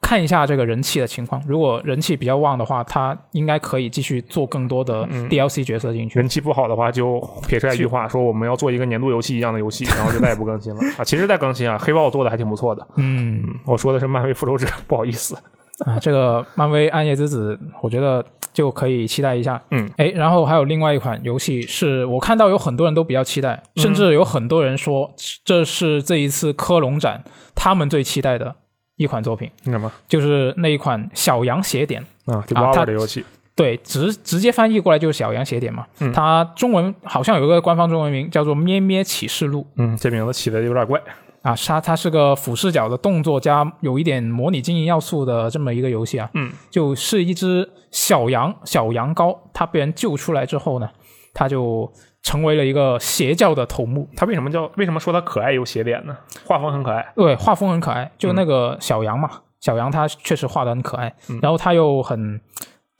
[0.00, 6.18] 看一下这个人气的情况，如果人气比较旺的话，他应该可以继续做更多的嗯 DLC 角色进去。
[6.18, 11.04] 人气不好的话，就撇出来一句话，说我们要做一个年度游戏一样的游戏，然后就再也不更新了 啊。
[11.04, 12.86] 其实在更新啊，黑豹做的还挺不错的。
[12.96, 15.36] 嗯，我说的是漫威复仇者，不好意思。
[15.84, 19.60] 啊，这个漫威暗夜之子，我觉得就可以期待一下。
[19.70, 25.12] 嗯，哎，然后还有另外一款游戏，是我看到有很多人都比较期待，甚至有很多人说
[25.44, 27.22] 这是这一次科隆展
[27.54, 28.54] 他们最期待的
[28.96, 32.04] 一款作品，那什么就是那一款小羊写点。
[32.26, 33.24] 啊，它的游戏，
[33.56, 35.86] 对，直直接翻译过来就是小羊写点嘛。
[36.00, 41.00] 嗯它中文好像有一个官方中文名叫做《咩咩启示录》嗯，这名字起的有点怪。
[41.48, 46.28] 啊，它它是个俯视角的动作加有一点模拟经营要素的这么一个游戏啊。
[46.34, 50.90] 嗯，就是一只小羊小羊羔，它被人救出来之后呢，
[51.32, 51.90] 它就
[52.22, 54.06] 成为了一个邪教的头目。
[54.14, 56.14] 它为什么叫为什么说它可爱有邪点呢？
[56.44, 57.12] 画风很可爱。
[57.14, 59.30] 对，画风很可爱，就那个小羊嘛，
[59.60, 62.38] 小羊它确实画的很可爱，然后它又很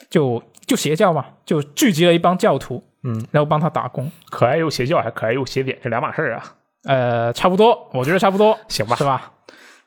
[0.08, 6.54] 就就邪教嘛，就聚集了一帮教徒，嗯，然后帮他打工，可爱又邪教，还可爱又邪点，这两码事儿啊。
[6.84, 9.32] 呃，差不多，我觉得差不多，行吧是吧？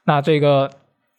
[0.06, 0.70] 那这个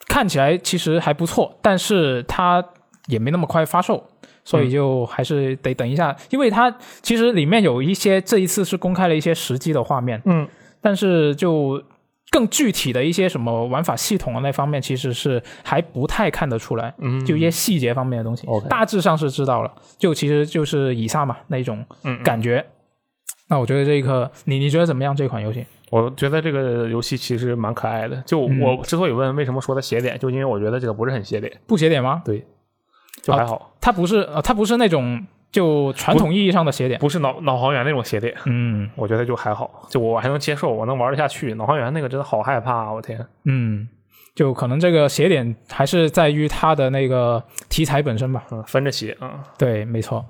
[0.07, 2.65] 看起来其实还不错，但是它
[3.07, 4.09] 也没那么快发售。
[4.45, 6.69] 所以就还是得等一下，因为它
[7.01, 10.49] 其实里面有一些这一次是公开了一些实际的画面，嗯，
[10.81, 11.81] 但是就
[12.29, 22.67] 更具体的一些什么玩法系统啊那方面，其实是还不太看得出来，嗯就一些细节方面的东西大致上是知道了，就其实就是以撒嘛那一种嗯嗯感觉。
[23.53, 25.15] 那我觉得这个你你觉得怎么样？
[25.15, 25.63] 这款游戏？
[25.91, 28.17] 我觉得这个游戏其实蛮可爱的。
[28.27, 32.23] 就嗯我之所以问为什么说它邪点，就因为我觉得这个不是很邪点，不邪点吗？
[32.25, 32.43] 对，
[33.23, 36.99] 就还好，它不是呃，它不是那种就传统意义上的邪点。
[36.99, 41.53] 不是脑脑航员那种邪点，嗯 我觉得就还好，就我还能接受，我能玩得下去。
[41.53, 42.91] 脑航员那个真的好害怕啊！
[42.91, 43.87] 我天，嗯，
[44.35, 48.45] 就可能这个写点还是在于它的那个题材本身吧。
[48.51, 50.25] 嗯，分着写啊、对，没错。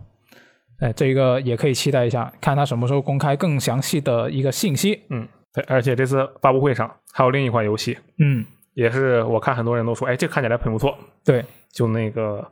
[0.82, 5.00] 哎，这个也可以期待一下，看他什么时候公开更详细的一个信息。
[5.10, 10.92] 嗯，对，而且这次发布会上还有另一款游戏，嗯，也是我看很多人都说，哎，这看起来很不错，
[11.24, 12.44] 对，就那个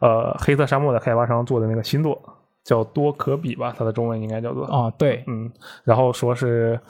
[0.00, 2.20] 呃黑色沙漠的开发商做的那个新作，
[2.64, 4.64] 叫多可比吧，它的中文应该叫做。
[4.66, 5.48] 啊，对，嗯，
[5.84, 6.80] 然后说是，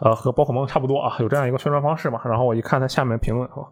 [0.00, 2.20] 呃，和宝可梦差不多啊，有这样一个宣传方式嘛。
[2.24, 3.68] 然后我一看它下面评论，哦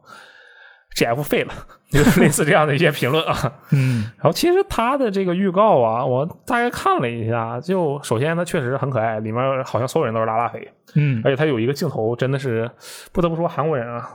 [1.07, 1.53] ，GF 废了，
[1.91, 3.53] 就是类似这样的一些评论啊。
[3.73, 12.69] 嗯然后其实他的这个预告啊，我大概看了一下，就首先它确实很可爱，里面好像所有人都是拉拉肥，嗯而且它有一个镜头真的是
[13.13, 14.09] 不得不说韩国人啊，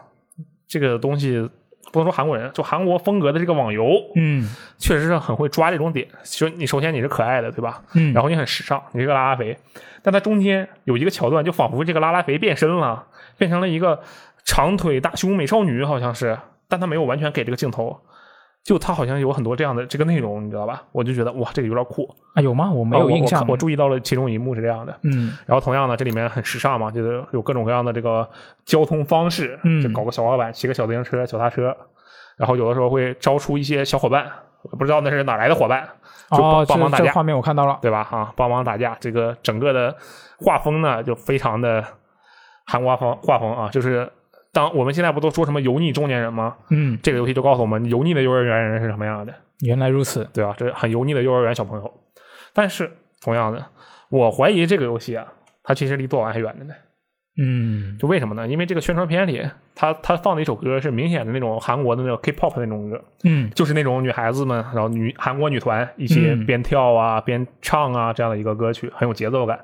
[0.67, 1.49] 这个东西
[1.91, 6.07] 不能说韩国人，就韩国风格的这个网游，嗯确实是很会抓这种点。
[6.23, 7.81] 就你首先你是可爱的，对吧？
[7.93, 9.57] 嗯，然后你很时尚，你是个拉拉肥，
[10.01, 13.05] 但它中间有一个桥段，就仿佛这个拉拉肥变身了，
[13.37, 14.01] 变成了一个
[14.43, 17.99] 长腿大胸美少女，好像是，但他没有完全给这个镜头，
[18.63, 20.83] 就他好像有很多这样的这个内容，你知道吧？
[20.91, 22.71] 我就觉得哇，这个有点酷，啊有吗？
[22.71, 23.41] 我没有印象。
[23.41, 24.97] 我我注意到了其中一幕是这样的。
[25.03, 28.27] 嗯然后同样呢，这里面很时尚嘛，就是有各种各样的这个
[28.65, 31.75] 交通方式，嗯就搞个小滑板，骑个小自行车、脚踏车，
[32.37, 34.31] 然后有的时候会招出一些小伙伴，
[34.79, 35.87] 不知道那是哪来的伙伴，
[36.31, 37.77] 就帮忙打架画面我看到了。
[37.81, 38.07] 对吧？
[38.09, 39.95] 啊，帮忙打架，这个整个的
[40.39, 41.83] 画风呢，就非常的
[42.65, 44.09] 韩国画风画风啊，就是
[44.53, 46.55] 当我们现在不都说什么油腻中年人吗？
[46.69, 50.29] 嗯，这个游戏就告诉我们，油腻的幼儿园人是什么样的，原来如此。
[50.31, 50.53] 对吧？
[50.57, 51.93] 这很油腻的幼儿园小朋友。
[52.53, 52.89] 但是
[53.19, 53.65] 同样的，
[54.09, 55.25] 我怀疑这个游戏啊，
[55.63, 56.73] 它其实离做完还远着呢。
[57.35, 58.47] 嗯就为什么呢？
[58.47, 59.41] 因为这个宣传片里，
[59.73, 69.59] 他他放的一首歌是明显的那种韩国的那种 K-pop 那种歌，嗯就是那种女孩子们，然后女韩国女团一起嗯边跳啊、边唱啊这样的一个歌曲，很有节奏感。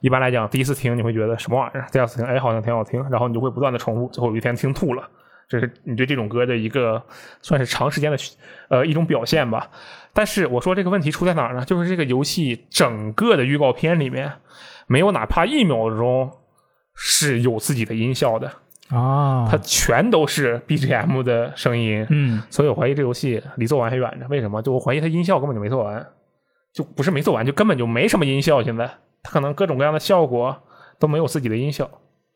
[0.00, 5.08] 一般来讲，第一次听你会觉得什么玩意儿，第二次听哎好像挺好听，然后你就会不断的重复，最后有一天听吐了。
[5.48, 7.02] 这是你对这种歌的一个
[7.40, 8.18] 算是长时间的
[8.68, 9.70] 呃一种表现吧。
[10.12, 11.64] 但是我说这个问题出在哪儿呢？
[11.64, 14.30] 就是这个游戏整个的预告片里面
[14.86, 16.30] 没有哪怕一秒钟
[16.94, 18.52] 是有自己的音效的，
[18.90, 22.06] 啊，它全都是 BGM 的声音。
[22.10, 24.26] 嗯所以我怀疑这游戏离做完还远着。
[24.28, 24.60] 为什么？
[24.60, 26.06] 就我怀疑它音效根本就没做完，
[26.74, 28.62] 就不是没做完，就根本就没什么音效。
[28.62, 28.90] 现在
[29.22, 30.56] 它可能各种各样的效果
[30.98, 31.88] 都没有自己的音效，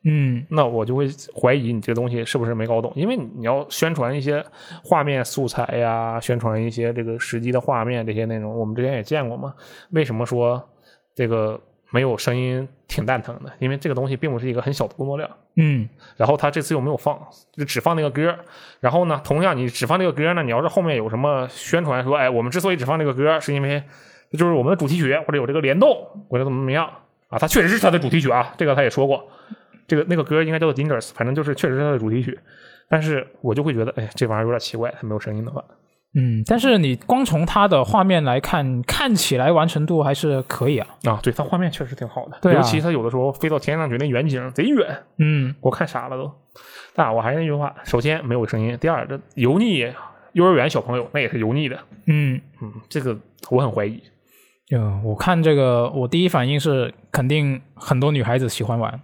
[0.04, 1.08] 嗯那我就会
[1.40, 2.92] 怀疑你这个东西是不是没搞懂。
[2.96, 4.44] 因为你要宣传一些
[4.84, 9.54] 画面素材呀，宣传一些这个实际的画面这些内容，我们之前也见过嘛。
[9.90, 10.62] 为什么说
[11.14, 13.52] 这个没有声音挺蛋疼的？
[13.58, 15.28] 因为这个东西并不是一个很小的工作量。
[15.56, 17.18] 嗯然后他这次又没有放，
[17.52, 18.34] 就只放那个歌。
[18.80, 23.84] 然后呢，同样你只放这个歌呢，你要是后面有什么宣传说，哎，我们之所以只放这个歌，是因为这
[24.38, 25.90] 就是我们的主题曲，或者有这个联动，
[26.28, 26.86] 或者怎么怎么样
[27.28, 27.38] 啊？
[27.38, 29.24] 它确实是它的主题曲啊，这个他也说过。
[29.86, 32.38] 这个那个歌应该叫做 Dangerous，反正就是确实是它的主题曲。
[32.88, 35.62] 但是我就会觉得，哎，这玩意儿有点奇怪，它没有声音的话，
[36.14, 40.86] 嗯，但是你光从它的画面来看，看起来完成度还是可以啊。
[41.04, 46.30] 啊，对，它画面确实挺好的，对啊尤其它有的时候飞到天上去，那远景贼远，嗯我看傻了都。
[46.94, 49.90] 但我还是那句话，首先没有声音，第二这油腻
[50.32, 53.18] 幼儿园小朋友那也是油腻的，嗯，嗯，这个
[53.50, 54.02] 我很怀疑。
[54.72, 58.98] 就我看这个，我第一反应是肯定很多女孩子喜欢玩。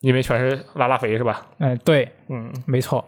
[0.00, 1.46] 因为全是拉拉肥是吧？
[1.56, 3.02] 哎、对，嗯，没错。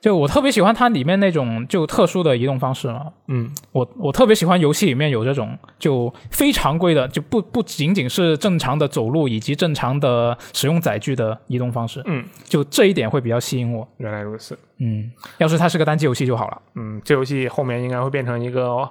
[0.00, 3.06] 就我特别喜欢它里面那种就特殊的移动方式嘛。
[3.26, 12.00] 嗯，我我特别喜欢游戏里面有这种就非常规的，就不不仅仅是正常的走路以及正常的使用载具的移动方式。
[12.06, 13.86] 嗯，就这一点会比较吸引我。
[13.96, 14.56] 原来如此。
[14.78, 16.62] 嗯，要是它是个单机游戏就好了。
[16.76, 18.88] 嗯，这游戏后面应该会变成一个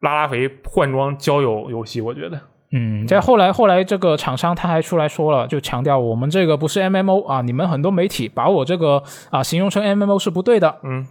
[0.00, 2.40] 拉拉肥换装交友游戏，我觉得。
[2.70, 11.06] 嗯，在后来后来这个厂商他还出来说了，就强调我们这个不是 MMO 啊，你们很多媒体把我这个啊形容成 MMO 是不对的嗯，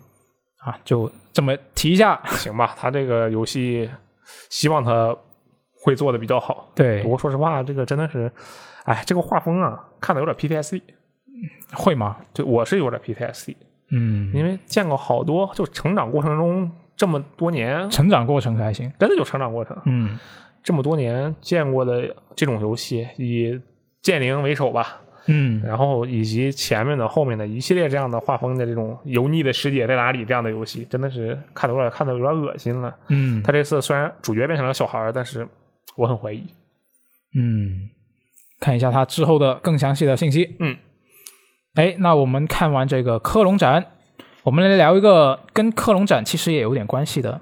[0.60, 2.22] 啊，就这么提一下。
[2.26, 3.90] 行吧，他这个游戏
[4.50, 5.16] 希望他
[5.84, 6.70] 会做的比较好。
[6.76, 8.32] 对不，过说实话，这个真的是，
[8.86, 10.82] 哎，这个画风啊，看的有点 PTSD。
[11.74, 12.18] 会吗？
[12.34, 13.56] 就我是有点 PTSD，
[13.92, 18.92] 嗯，因为见过好多，就成长过程中这么多年，成长过程还行。
[19.00, 20.18] 真的有成长过程，嗯
[20.64, 23.58] 这么多年见过的这种游戏，以
[24.02, 32.94] 剑灵为首吧，嗯然后以及前面的、后面的一系列这样的画风的这种油腻的世界在哪里这样的游戏，真的是看的有点看的有点恶心了。
[33.08, 35.48] 嗯他这次虽然主角变成了小孩儿，但是
[35.96, 36.44] 我很怀疑。
[37.38, 37.90] 嗯，
[38.60, 40.56] 看一下他之后的更详细的信息。
[40.60, 40.76] 嗯，
[41.76, 43.86] 哎，那我们看完这个科隆展，
[44.48, 47.38] 我们来聊一个跟克隆展其实也有点关系的，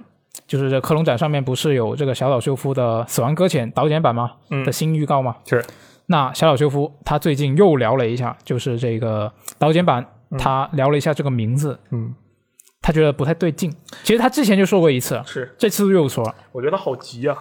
[0.48, 4.32] 就是这克隆展上面不是有这个小岛秀夫的《死亡搁浅》导剪版吗？
[4.50, 5.36] 嗯的新预告吗？
[5.46, 5.64] 是，
[6.08, 10.04] 那小岛秀夫他最近又聊了一下，就是这个导剪版，
[10.40, 12.16] 他聊了一下这个名字，嗯，
[12.82, 13.72] 他觉得不太对劲。
[14.04, 17.38] 其实他之前就说过一次，是，这次又说了，我觉得好急啊，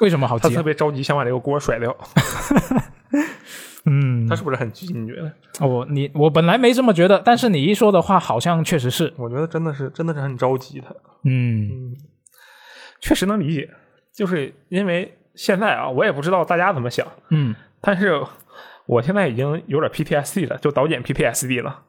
[0.00, 0.50] 为什么好急啊？
[0.50, 1.96] 他特别着急想把这个锅甩掉，
[3.86, 4.86] 嗯 他，是不是很急？
[4.92, 5.66] 你觉得？
[5.66, 10.94] 我你我本来没这么觉得，但是你一说的话，好像确实是，我觉得真的是真的是很着急他。
[11.24, 11.94] 嗯
[13.00, 13.68] 确实能理解，
[14.12, 18.20] 就是因为现在啊，我也不知道大家怎么想，嗯但是
[18.86, 21.82] 我现在已经有点 PTSD 了，就导演 PTSD 了。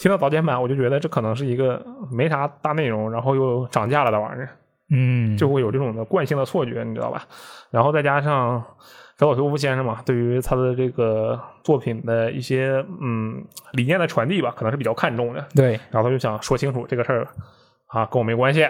[0.00, 4.50] 听到导剪版，我就觉得这可能是一个没啥大内容，然后又涨价了的玩意儿，
[4.90, 7.24] 嗯，就会有这种的惯性的错觉，你知道吧？
[7.70, 8.64] 然后再加上
[9.18, 15.44] 小岛秀夫先生嘛，对于他的这个作品的一些嗯理念的传递吧，可能是比较看重的。
[15.56, 17.26] 对，然后他就想说清楚这个事儿
[17.88, 18.68] 啊，跟我没关系。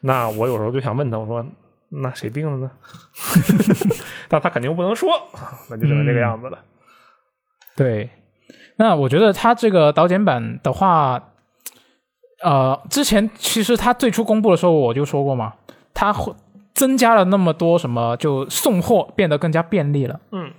[0.00, 1.46] 那我有时候就想问他，我说
[1.90, 2.70] 那谁定的呢？
[4.28, 5.10] 但他肯定不能说，
[5.70, 6.58] 那就只能这个样子了。
[7.76, 8.10] 对，
[8.76, 11.30] 那我觉得他这个导剪版的话，
[12.42, 15.54] 呃，之前其实他最初公布的时候我就说过嘛，
[15.94, 16.34] 他会
[16.74, 20.50] 增加了那么多什么，就送货变得更加便利了，嗯，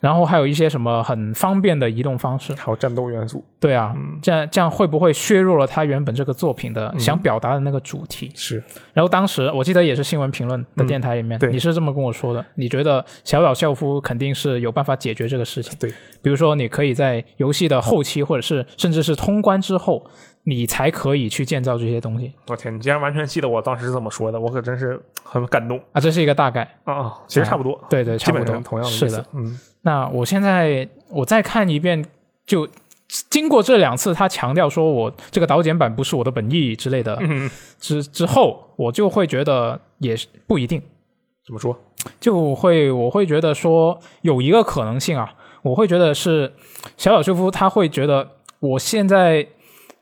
[0.00, 2.54] 然后还有一些什么很方便的移动方式。
[2.54, 3.44] 还有战斗元素。
[3.58, 4.18] 对啊，嗯。
[4.22, 8.30] 这样这样会不会削弱了他原本这个作品的想表达的那个主题？
[8.34, 8.62] 是。
[8.92, 11.50] 然后当时我记得也是新闻评论的电台里面，嗯对。
[11.50, 15.76] 你是这么跟我说的，你觉得小岛秀夫肯定是有办法解决这个事情。
[15.80, 15.90] 对，
[16.22, 20.06] 比如说你可以在游戏的后期，或者是甚至是通关之后，
[20.48, 26.62] 你才可以去建造这些东西我天，你竟然完全记得我当时是怎么说的，我可真是很感动啊，这是一个大概。
[26.84, 27.12] 啊！
[27.26, 29.26] 其实差不多，对对，差不多同样的意思是的。。
[29.32, 32.04] 嗯，那我现在我再看一遍，
[32.46, 32.68] 就
[33.28, 40.80] 经过这两次他强调说我这个导剪版不是我的本意之类的嗯之之后，我就会觉得也是不一定。
[41.44, 41.76] 怎么说？
[42.20, 46.52] 就会我会觉得说有一个可能性啊，我会觉得是
[46.96, 48.28] 小小秀夫他会觉得
[48.60, 49.44] 我现在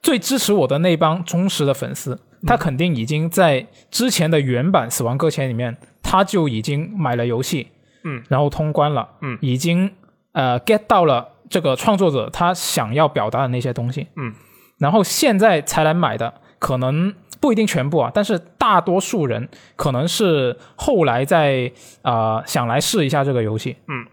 [0.05, 7.69] 最支持我的那帮忠实的粉丝，他肯定已经在之前的原版《死亡搁浅》里面，他就已经买了游戏，
[8.05, 9.39] 嗯，然后通关了，嗯。
[9.41, 9.91] 已经
[10.33, 14.35] 呃 get 到了这个创作者他想要表达的那些东西，嗯，
[14.77, 24.05] 然后现在才来买的，可能不一定全部啊，但是大多数人可能是后来在啊、呃想来试一下这个游戏，嗯，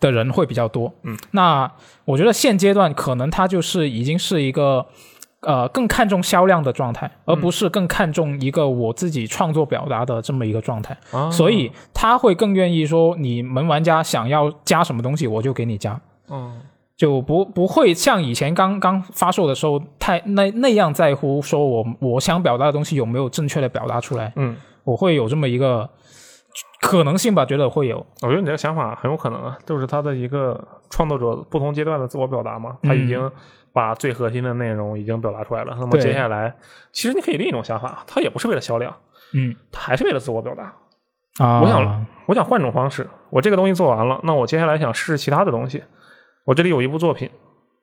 [0.00, 1.70] 的人会比较多，嗯，那
[2.06, 4.86] 我觉得现阶段可能它就是已经是一个。
[5.46, 16.60] 呃，更看重销量的状态，而不是更看重一个我自己创作表达的这么一个状态，啊，所以他会更愿意说，你们玩家想要加什么东西，我就给你加，嗯。
[16.96, 25.90] 就不不会像以前刚刚发售的时候太那那样在乎说我我想表达的东西有没有正确的表达出来，嗯，我会有这么一个
[26.80, 33.28] 可能性吧，觉得会有，我觉得你这个想法很有可能啊，就是他的一个创作者不同阶段的自我表达嘛，他已经
[33.74, 35.76] 把最核心的内容已经表达出来了。
[35.78, 36.54] 那么接下来，
[36.92, 38.94] 其实你可以另一种想法，它也不是为了销量，
[39.34, 40.72] 嗯它还是为了自我表达。
[41.44, 45.82] 啊，我想我想换种方式，我这个东西做完了，那我接下来想试试其他的东西。
[46.44, 47.28] 我这里有一部作品，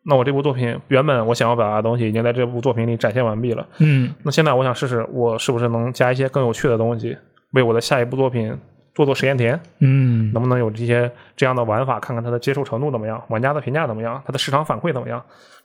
[0.05, 3.67] 那我这部作品原本我想要表达的东西已经在这部作品里展现完毕了。
[3.79, 7.17] 嗯那现在我想试试，我是不是能加一些更有趣的东西，
[7.51, 8.57] 为我的下一部作品
[8.95, 15.21] 做做实验田，嗯能不能有这些这样的玩法，看看它的接受程度怎么样，玩家的评价怎么样，它的市场反馈怎么样？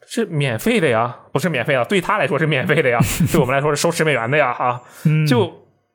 [0.07, 2.99] 是免费的呀，不是免费啊，对他来说是免费的呀，
[3.33, 5.53] 对我们来说是收十美元的呀，哈、嗯，就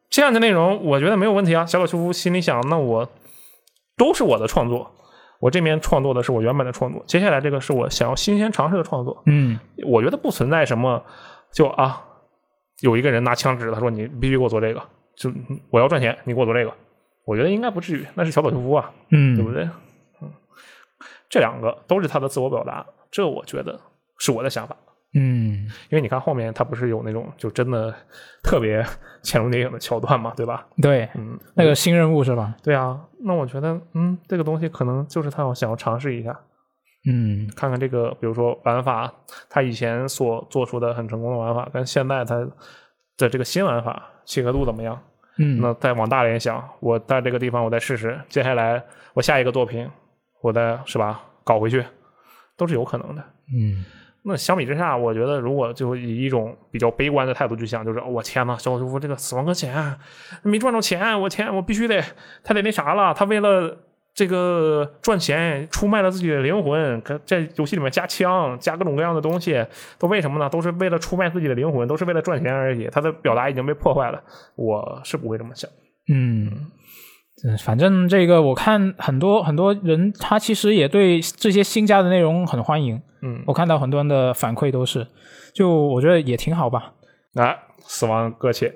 [0.10, 1.66] 这样的内容，我觉得没有问题啊。
[1.66, 3.10] 小岛秀夫心里想，那我
[3.96, 4.92] 都是我的创作，
[5.40, 11.02] 我这边创作的是我原本的创作，接下来这个是我想要新鲜尝试的创作，嗯我觉得不存在什么
[11.54, 12.04] 就啊，
[12.82, 14.82] 有一个人拿枪指着他说你必须给我做这个，
[15.16, 16.74] 就嗯我要赚钱，你给我做这个。
[17.24, 19.64] 我觉得应该不至于，那是小岛秀夫啊，嗯，对不对？
[20.22, 20.30] 嗯，
[21.30, 23.80] 这两个都是他的自我表达，这我觉得
[24.22, 24.76] 是我的想法。
[25.14, 27.94] 嗯因为你看后面他不是有那种就真的
[28.42, 28.82] 特别
[29.22, 30.66] 潜龙谍影的桥段嘛，对吧？
[30.82, 32.56] 对，嗯，那个新任务是吧？
[32.64, 36.40] 对啊，那我觉得嗯，这个东西可能就是他要想要尝试一下，
[37.10, 39.12] 嗯看看这个，比如说玩法，
[39.50, 42.36] 他以前所做出的很成功的玩法，跟现在他
[43.18, 44.98] 的这个新玩法契合度怎么样？
[45.40, 48.82] 嗯，那再往大联想，我在这个地方我再试试，接下来
[49.14, 49.90] 我下一个作品，
[50.42, 51.84] 我再是吧搞回去，
[52.56, 53.22] 都是有可能的。
[53.54, 53.84] 嗯
[54.24, 59.96] 那相比之下，我觉得如果就以一种比较悲观的态度去想，就是我天呐，小岛秀夫这个死亡搁浅
[60.44, 62.04] 没赚着钱，我天，我必须得
[62.44, 63.76] 他得那啥了，他为了
[64.14, 69.66] 这个赚钱出卖了自己的灵魂，可在游戏里面加枪，加各种各样的东西，
[69.98, 70.48] 都为什么呢？
[70.50, 72.88] 都是为了出卖自己的灵魂，都是为了赚钱而已。
[72.92, 74.22] 他的表达已经被破坏了，
[74.56, 75.68] 我是不会这么想。
[76.14, 76.68] 嗯，
[77.66, 83.02] 反正这个我看很多很多人，他其实也对这些新加的内容很欢迎。
[83.22, 85.08] 嗯，我看到很多人的反馈都是，
[85.54, 86.94] 就我觉得也挺好吧。
[87.34, 88.74] 来，死亡搁浅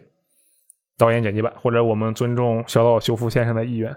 [0.97, 3.95] 导演剪辑版，或者我们尊重小岛修复先生的意愿，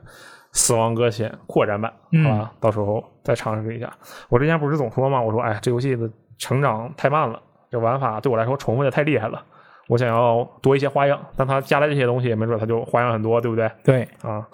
[0.52, 3.92] 死亡搁浅扩展版，嗯好吧，到时候再尝试一下。
[4.28, 7.40] 我之前不是总说嘛，我说哎，这游戏的成长太慢了，
[7.70, 9.44] 这玩法对我来说重复的太厉害了，
[9.86, 13.70] 我想要多一些花样，但他加了这些东西，没准他就花样很多，对不对？
[13.84, 14.48] 对，啊，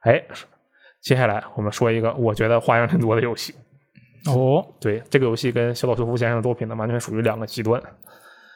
[0.00, 0.22] 哎，
[1.00, 3.54] 接下来我们说一个我觉得花样很多的游戏。
[4.26, 7.82] 哦，对，这个游戏跟小岛秀夫先生的作品呢，完全属于两个极端。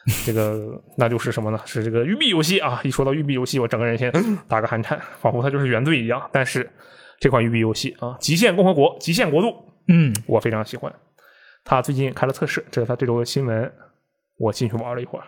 [0.25, 1.59] 这个那就是什么呢？
[1.65, 2.79] 是这个育碧游戏啊！
[2.83, 4.09] 一说到育碧游戏，我整个人先
[4.47, 6.29] 打个寒颤， 仿佛它就是原罪一样。
[6.31, 6.69] 但是
[7.19, 9.47] 这款育碧游戏啊，《极限共和国》《极限国度》，
[9.89, 10.93] 嗯我非常喜欢。
[11.65, 13.69] 他最近开了测试，这是他这周的新闻。
[14.37, 15.25] 我进去玩了一会儿，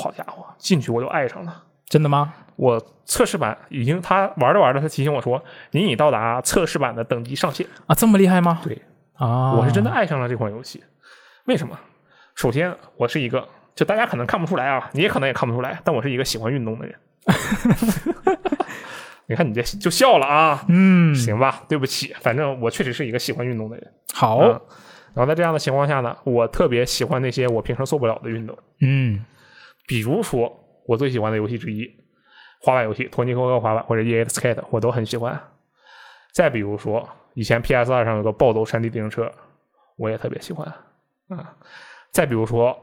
[0.00, 1.64] 好家伙，进去我就爱上了。
[1.88, 2.32] 真的吗？
[2.54, 5.42] 我测试版已经，他玩着玩着，他提醒我说
[5.72, 7.66] ：“你已到达测试版的等级上限。
[7.86, 8.60] 啊，这么厉害吗”？
[8.62, 8.80] 对，
[9.18, 10.82] 啊，我是真的爱上了这款游戏。
[11.46, 11.78] 为什么？
[12.34, 16.94] 首先，我是一个，就大家可能看不出来啊，你也可能也看不出来，但我是一个喜欢运动的人。
[19.28, 23.92] 你看你这就笑了啊，嗯，行吧，对不起，反正我确实是一个喜欢运动的人。
[24.14, 24.60] 好，嗯
[25.14, 29.24] 然后在这样的情况下呢，我特别喜欢那些我平时做不了的运动，嗯
[29.88, 30.52] 比如说
[30.86, 31.90] 我最喜欢的游戏之一，
[32.60, 35.40] 滑板游戏，托尼科克滑板或者 EA 的 Skate，我都很喜欢。
[36.34, 39.30] 再比如说，以前 PS 二上有个暴走山地自行车，
[39.96, 40.66] 我也特别喜欢
[41.28, 41.54] 啊。
[42.10, 42.74] 再比如说，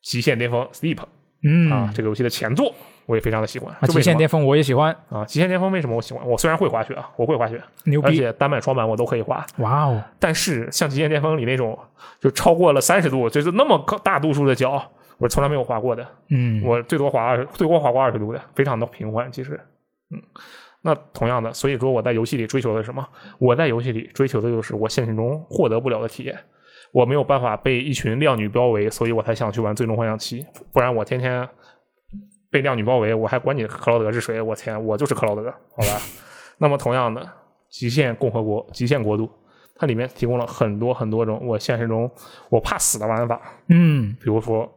[0.00, 0.98] 极限巅峰 Steep
[1.42, 2.72] 嗯啊，这个游戏的前作
[3.06, 3.74] 我也非常的喜欢。
[3.80, 6.24] 啊，极限巅峰我也喜欢，啊，极限巅峰为什么我喜欢？
[6.24, 8.06] 我虽然会滑雪啊，我会滑雪，而牛逼！
[8.06, 9.44] 而且单板、双板我都可以滑。
[9.58, 11.76] 哇哦，但是像极限巅峰里那种，
[12.20, 14.80] 就超过了三十度，就是那么高大度数的角，
[15.18, 16.06] 我从来没有滑过的。
[16.28, 19.32] 嗯，我最多滑最多滑过二十度的，非常的平缓。
[19.32, 19.58] 其实，
[20.10, 20.22] 嗯，
[20.82, 23.06] 那同样的，所以说我在游戏里追求的是什么？
[23.38, 26.38] 我在游戏里追求的就是我现实中获得不了的体验。
[26.92, 31.48] 我没有办法被一群靓女包围，所以我才想去玩《最终幻想七》，不然我天天
[32.50, 34.40] 被靓女包围，我还管你克劳德是谁？
[34.40, 35.44] 我天，我就是克劳德，
[35.76, 36.00] 好吧？
[36.58, 37.20] 那么同样的，
[37.68, 39.24] 《极限共和国》《极限国度》，
[39.76, 42.10] 它里面提供了很多很多种我现实中
[42.48, 44.68] 我怕死的玩法，嗯比如说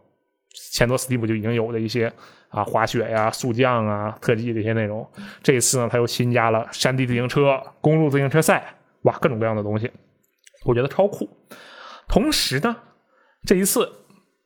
[0.72, 2.12] 前作 Steam 就已经有的一些
[2.50, 5.08] 啊滑雪呀、速降啊、特技这些内容。
[5.42, 9.92] 这一次呢，它又新加了山地自行车、公路自行车赛，哇，各种各样的东西，
[10.66, 11.30] 我觉得超酷。
[12.08, 12.76] 同时呢，
[13.44, 13.92] 这一次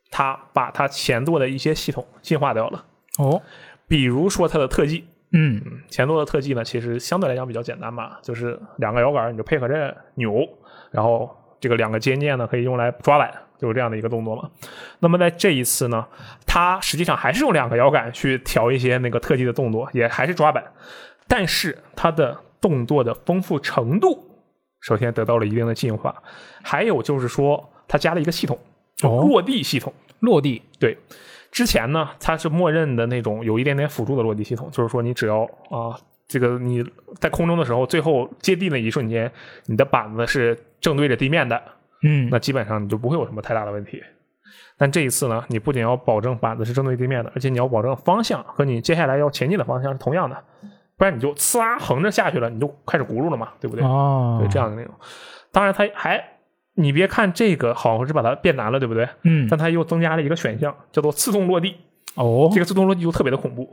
[0.10, 2.86] 它把它前作的一些系统进化掉了，
[3.20, 3.42] 哦，
[3.88, 5.08] 比如说它的特技。
[5.34, 10.48] 嗯前作的特技呢，其实相对来讲比较简单吧，就是两个摇杆你就配合着扭，
[10.90, 11.30] 然后
[11.68, 14.50] 这个两个接键呢可以用来抓板，就是这样的一个动作嘛。
[15.00, 16.08] 那么在这一次呢，
[16.46, 20.64] 它实际上还是用两个摇杆去调一些那个特技的动作，也还是抓板，
[21.28, 24.26] 但是它的动作的丰富程度，
[24.80, 26.16] 首先得到了一定的进化，
[26.64, 28.58] 还有就是说它加了一个系统，
[29.02, 29.94] 落地系统。
[30.22, 30.98] 落地，对，
[31.52, 35.94] 之前呢，它是默认的那种有一点点辅助的落地系统，就是说你只要啊，
[36.28, 36.84] 这个你
[37.20, 39.32] 在空中的时候，最后接地那一瞬间，
[39.66, 41.62] 你的板子是正对着地面的，
[42.04, 44.04] 嗯那基本上你就不会有什么太大的问题。
[44.78, 50.38] 但这一次呢，你不仅要保证板子是正对地面的，而且你要保证方向和你接下来要前进的方向是同样的。
[50.98, 53.86] 不然你就呲啦横着下去了，你就开始轱辘了嘛，对不对？
[53.86, 54.94] 哦，对，这样的那种。
[55.52, 56.24] 当然，它还
[56.74, 59.08] 你别看这个好像是把它变难了，对不对？
[59.24, 61.76] 嗯，但它又增加了一个选项，叫做自动落地。
[62.16, 63.68] 哦，这个自动落地就特别的恐怖。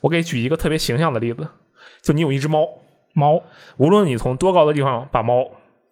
[0.00, 1.48] 我给举一个特别形象的例子，
[2.02, 2.68] 就你有一只猫，
[3.12, 3.42] 猫，
[3.76, 5.50] 无论你从多高的地方把猫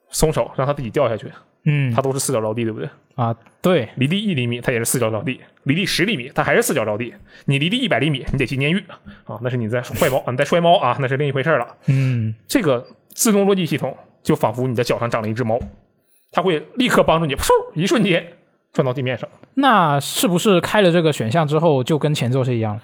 [0.08, 1.30] 松手，让它自己掉下去，
[1.64, 2.88] 嗯它都是四脚着地，对不对？
[3.14, 7.12] 啊，对，离地一厘米，它也是四脚着地；离地十厘米，它还是四脚着地。
[7.46, 8.78] 你离地一百厘米，你得进监狱
[9.24, 9.36] 啊！
[9.42, 11.66] 那是你在坏猫，啊，你在摔猫啊，那是另一回事了。
[11.86, 15.58] 嗯，这个自动落地系统就仿佛你的脚上长了一只猫，
[16.30, 18.24] 它会立刻帮助你，嗖，一瞬间
[18.72, 19.28] 转到地面上。
[19.54, 22.80] 那是不是开了这个选项之后，就跟前奏是一样？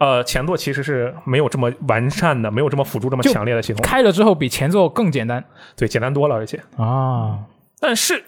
[0.00, 5.44] 呃，前作其实是没有这么完善的，没有这么辅助这么强烈的系统，开了之后比前作更简单
[5.76, 7.38] 对，简单多了，而且，啊。
[7.78, 8.24] 但是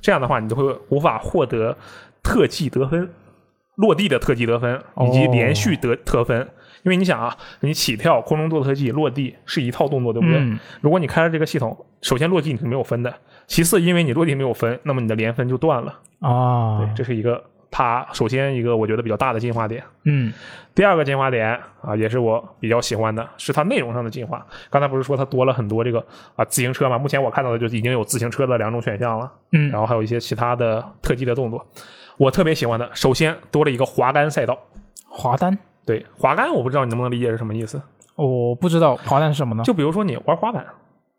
[0.00, 1.76] 这样的话，你就会无法获得
[2.22, 3.10] 特技得分，
[3.74, 6.48] 落地的特技得分以及哦连续得得分。
[6.84, 10.38] 因为你想啊，你起跳、空中做特技、落地是一套动作，对不对？
[10.38, 13.12] 嗯如果你开了这个系统，首先落地你是没有分的，
[13.48, 15.98] 其次因为你落地没有分，那么你的连分就断了。
[16.20, 19.82] 啊对，，这是一个它首先一个我觉得比较大的进化点。
[20.04, 20.32] 嗯
[20.74, 24.46] 第二个进化点啊，也是我比较喜欢的，是它内容上的进化。
[24.70, 25.98] 刚才不是说它多了很多这个
[26.36, 26.96] 啊自行车嘛？
[26.96, 31.66] 目前我看到的就已经有自行车的两种选项了，嗯然后还有一些其他的特技的动作。
[32.16, 34.56] 我特别喜欢的，首先多了一个滑杆赛道。
[35.08, 37.80] 滑杆，对，滑杆我不知道你能不能理解是什么意思。
[38.14, 39.64] 我不知道滑杆是什么呢？
[39.64, 40.64] 就比如说你玩滑板，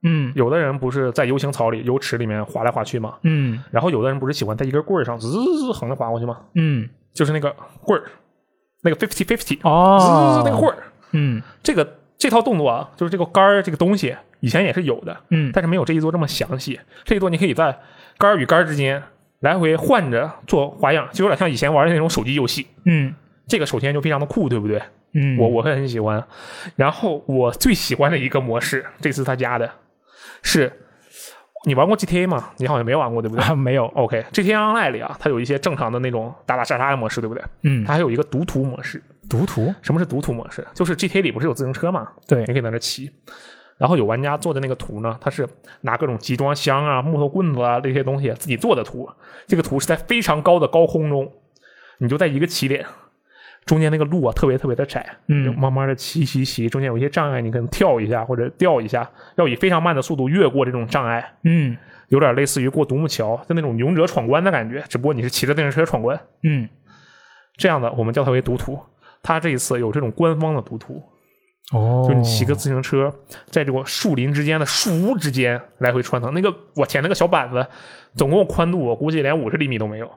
[0.04, 3.16] 嗯有的人不是在游行槽里、油池里面滑来滑去吗？
[3.24, 6.38] 嗯然后有的人不是喜欢在一根棍儿上滋滋滋横着滑过去吗？
[6.56, 8.06] 嗯，就是那个棍儿，
[8.84, 10.78] 那个 fifty fifty，滋滋哦滋，那个棍儿。
[11.12, 16.80] 嗯这个这套动作啊，就是这个杆儿这个东西，以前也是有的，嗯但是没有这一座这么详细。
[17.04, 17.78] 这一座你可以在
[18.18, 19.02] 杆儿与杆儿之间
[19.42, 22.68] 来回换着做花样，就有点像以前玩的那种手机游戏。
[22.86, 23.14] 嗯
[23.48, 24.82] 这个首先就非常的酷，对不对？
[25.16, 26.24] 嗯，我我会很喜欢。
[26.76, 29.68] 然后我最喜欢的一个模式，这次他加的
[30.42, 30.72] 是，
[31.66, 32.52] 你玩过 GTA 吗？
[32.58, 37.44] 你好像没玩过，对不对啊没有，？OK，GTA、Online 里啊，它有一些正常的那种打打杀杀的模式，对不对？
[37.64, 39.02] 嗯，它还有一个读图模式。
[39.30, 40.66] 读图，什么是读图模式？
[40.74, 42.08] 就是 GTA 里不是有自行车吗？
[42.28, 43.12] 对你可以在那骑。
[43.78, 45.48] 然后有玩家做的那个图呢，他是
[45.82, 49.10] 拿各种集装箱啊、木头棍子啊这些东西自己做的图。
[49.48, 51.32] 这个图是在非常高的高空中，
[52.00, 52.86] 你就在一个起点，
[53.70, 66.20] 中间那个路啊特别特别的窄，嗯就慢慢的骑骑骑，中间有一些障碍，你可能跳一下或者掉一下，要以非常慢的速度越过这种障碍，嗯有点类似于过独木桥，就那种勇者闯关的感觉，只不过你是骑着自行车闯关。
[66.42, 66.68] 嗯
[67.58, 68.80] 这样的我们叫它为读图。
[69.22, 71.04] 它这一次有这种官方的读图，
[71.74, 73.14] 哦，就你骑个自行车，
[73.48, 76.34] 在这个树林之间的树屋之间来回穿腾。
[76.34, 77.68] 那个我天，那个小板子
[78.16, 80.10] 总共宽度我估计连五十厘米都没有。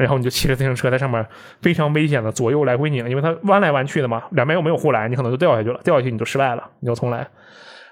[0.00, 1.24] 然后你就骑着自行车在上面
[1.60, 7.28] 非常危险的左右来回拧，因为它弯来弯去的嘛，两边又没有护栏，你可能就掉下去了，掉下去你就失败了，你就重来。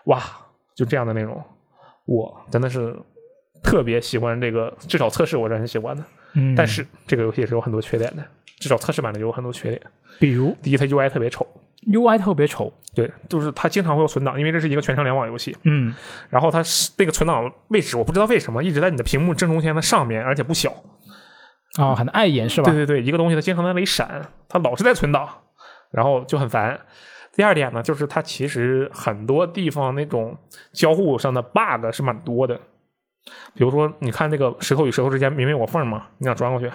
[0.05, 0.23] 哇，
[0.75, 1.43] 就这样的内容，
[2.07, 2.97] 我真的是
[3.63, 6.03] 特别喜欢这个，至少测试我是很喜欢的。
[6.35, 8.25] 嗯，但是这个游戏也是有很多缺点的，
[8.59, 9.81] 至少测试版的有很多缺点。
[10.19, 11.47] 比如第一，它 UI 特别丑
[11.87, 15.57] ，UI 特别丑，对，就是它经常会有存档，因为这是一个全程联网游戏。
[15.65, 15.95] 嗯
[16.31, 20.73] 然后它是那个存档位置，我不知道为什么一直在你的屏幕正中间的上面，而且不小。
[21.79, 22.71] 啊，很碍眼是吧？
[22.71, 25.29] 对对对，一个东西它经常在那里闪，它老是在存档，
[25.91, 26.79] 然后就很烦。
[27.35, 30.37] 第二点呢，就是它其实很多地方那种
[30.73, 32.59] 交互上的 bug 是蛮多的。
[33.55, 36.71] 比如说，你看这个石头与石头之间明明有个缝嘛，你想钻过去，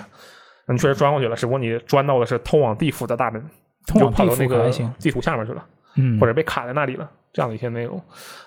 [0.68, 3.44] 你确实钻过去了，只不过你钻到的是通往地府的大门，
[3.86, 5.66] 就通往地跑到那个地图下面去了。
[5.96, 8.02] 嗯，或者被卡在那里了，这样的一些内容。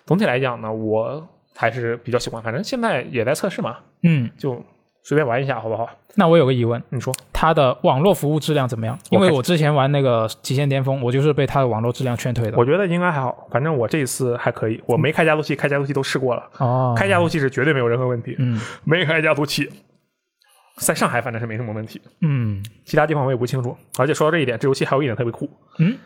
[0.05, 4.65] 总体来讲呢，我还是比较喜欢，反正现在也在测试嘛，嗯，就
[5.07, 5.89] 随便玩一下，好不好？
[6.17, 8.99] 那我有个疑问，你说，它的网络服务质量怎么样？
[9.11, 12.59] 因为我之前玩那个极限巅峰，我就是被它的网络质量劝退的。
[12.59, 18.61] 我觉得应该还好，反正我这一次还可以，我没开加速器，开加速器都试过了，哦，开加速器是绝对没有任何问题，嗯。
[18.83, 19.71] 没开加速器。
[20.79, 22.61] 在上海反正是没什么问题，嗯。
[22.85, 23.77] 其他地方我也不清楚。
[23.97, 25.49] 而且说到这一点，这游戏还有一点特别酷，
[25.79, 25.97] 嗯？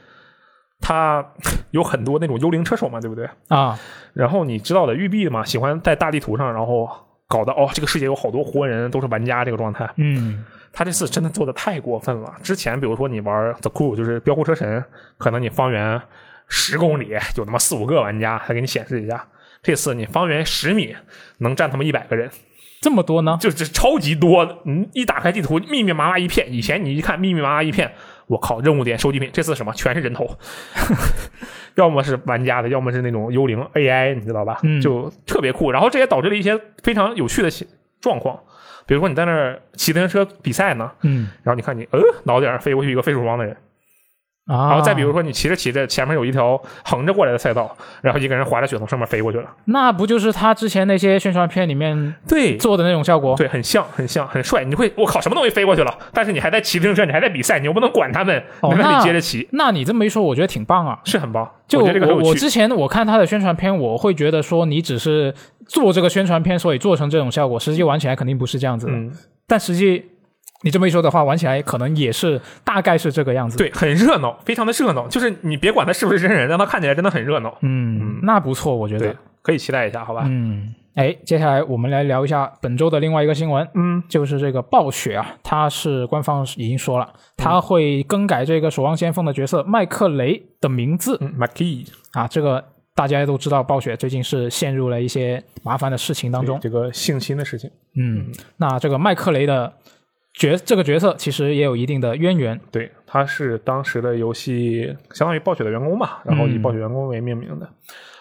[0.81, 1.25] 它
[1.73, 3.27] 有很多那种幽灵车手嘛，对不对？
[3.49, 3.79] 啊。
[4.13, 6.89] 然后你知道的，育碧的嘛，喜欢在大地图上，然后
[7.31, 9.89] 搞得哦，这个世界有好多活人，都是玩家这个状态。
[9.99, 12.33] 嗯他这次真的做的太过分了。
[12.43, 14.85] 之前比如说你玩 The Crew，就是飙酷车神，
[15.19, 16.01] 可能你方圆
[16.49, 19.25] 十公里有他妈四五个玩家，他给你显示一下。
[19.63, 20.95] 这次你方圆十米
[21.39, 22.31] 能站他妈一百个人，
[22.81, 23.37] 这么多呢？
[23.41, 24.63] 就是超级多。
[24.65, 26.53] 你一打开地图，密密麻麻一片。
[26.53, 27.93] 以前你一看密密麻麻一片，
[28.31, 30.25] 我靠，任务点收集品，这次什么全是人头，
[31.75, 34.61] 要么是玩家的，要么是那种幽灵 AI，你知道吧？
[34.63, 35.73] 嗯就特别酷。
[35.73, 37.51] 然后这也导致了一些非常有趣的
[38.01, 38.39] 状况，
[38.87, 43.57] 比如说你在那儿骑自行车比赛呢，嗯然后你看你，呃，脑袋上飞过去一个飞鼠王的人，
[44.47, 52.57] 啊，然后再比如说你骑着骑着，前面有一条横着过来的赛道，然后一个人滑着雪从上面飞过去了，那不就是他之前那些宣传片里面对。
[52.57, 53.37] 做的那种效果？
[53.37, 54.65] 对，很像，很像，很帅。
[54.65, 55.99] 你会，我靠，什么东西飞过去了？
[56.13, 60.99] 但是你还在骑自行车，你还在比赛，你又不能管他们，那那里接着骑，那你这么一说，我觉得挺棒啊。
[61.05, 61.49] 是很棒。
[61.69, 62.31] 就我觉得这个很我有趣。
[62.31, 65.33] 我之前我看他的宣传片，我会觉得说你只是
[65.67, 68.93] 做这个宣传片，所以做成这种效果，实际玩起来肯定不是这样子的。
[68.93, 69.13] 嗯，
[69.47, 70.05] 但实际
[70.63, 75.09] 你这么一说的话，玩起来可能也是大概是这个样子。，对，很热闹，非常的热闹。
[75.09, 77.57] 就是你别管他是不是真人，让他看起来真的很热闹。
[77.63, 80.25] 嗯，那不错，我觉得。，可以期待一下，好吧？
[80.27, 92.63] 嗯，哎，接下来我们来聊一下本周的另外一个新闻，嗯就是这个暴雪啊，它是官方已经说了，它会更改这个守望先锋的角色麦克雷的名字嗯 m a k e 啊，这个
[92.95, 96.61] 大家都知道，暴雪最近是陷入了一些麻烦的事情当中。
[96.61, 98.27] 这个性侵的事情，嗯，
[98.59, 99.73] 那这个麦克雷的
[100.33, 102.61] 角这个角色其实也有一定的渊源。
[102.71, 107.69] 对，他是当时的游戏相当于暴雪的员工嘛，然后以嗯暴雪员工为命名的。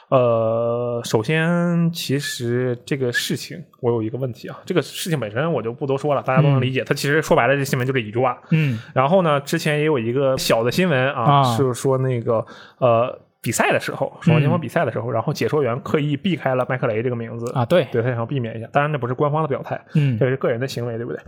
[0.10, 6.84] 呃，首先，其实这个事情我有一个问题啊，这个事情本身我就不多说了，大家都能理解。
[6.84, 8.42] 他其实说白了，这新闻就是一句话。
[8.50, 12.44] 嗯然后呢，之前也有一个小的新闻啊，啊是说那个
[12.80, 18.68] 呃比赛的时候，守望先锋嗯比赛的时候，然后解说员刻意避开了麦克雷这个名字啊，对，对他想要避免一下。
[18.74, 21.22] 当然，那不是官方的表态，嗯这是个人的行为，对不对？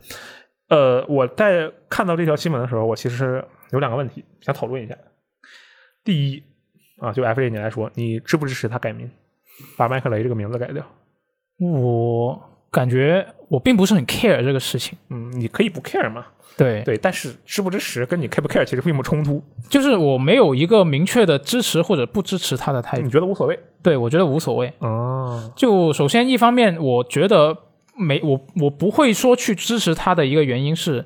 [0.72, 4.98] 呃，我在看到这条新闻的时候，我其实有两个问题想讨论一下。
[6.02, 6.42] 第一
[7.02, 9.12] 啊，就 F J 你来说，你支不支持他改名，
[9.78, 10.82] 把麦克雷这个名字改掉？
[11.60, 12.42] 我
[12.72, 14.98] 感觉我并不是很 care 这个事情。
[15.10, 23.10] 嗯，你可以不 care 嘛，对，对，但是支不支持跟你 care 不 care 其实并不冲突，就是我没有一个明确的支持或者不支持他的态度你。
[23.10, 24.72] 觉得无所谓对我觉得无所谓。
[24.80, 27.58] 哦，就首先一方面，我觉得
[28.02, 31.06] 没我我不会说去支持他的一个原因是，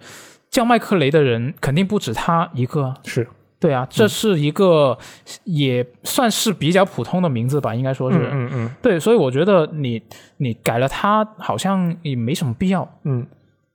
[0.50, 2.96] 叫麦克雷的人肯定不止他一个啊。
[3.04, 3.28] 是，
[3.60, 4.98] 对啊，这是一个
[5.44, 8.18] 也算是比较普通的名字吧，应该说是。
[8.18, 10.02] 嗯嗯嗯对，所以我觉得你
[10.38, 12.88] 你改了他好像也没什么必要。
[13.04, 13.26] 嗯，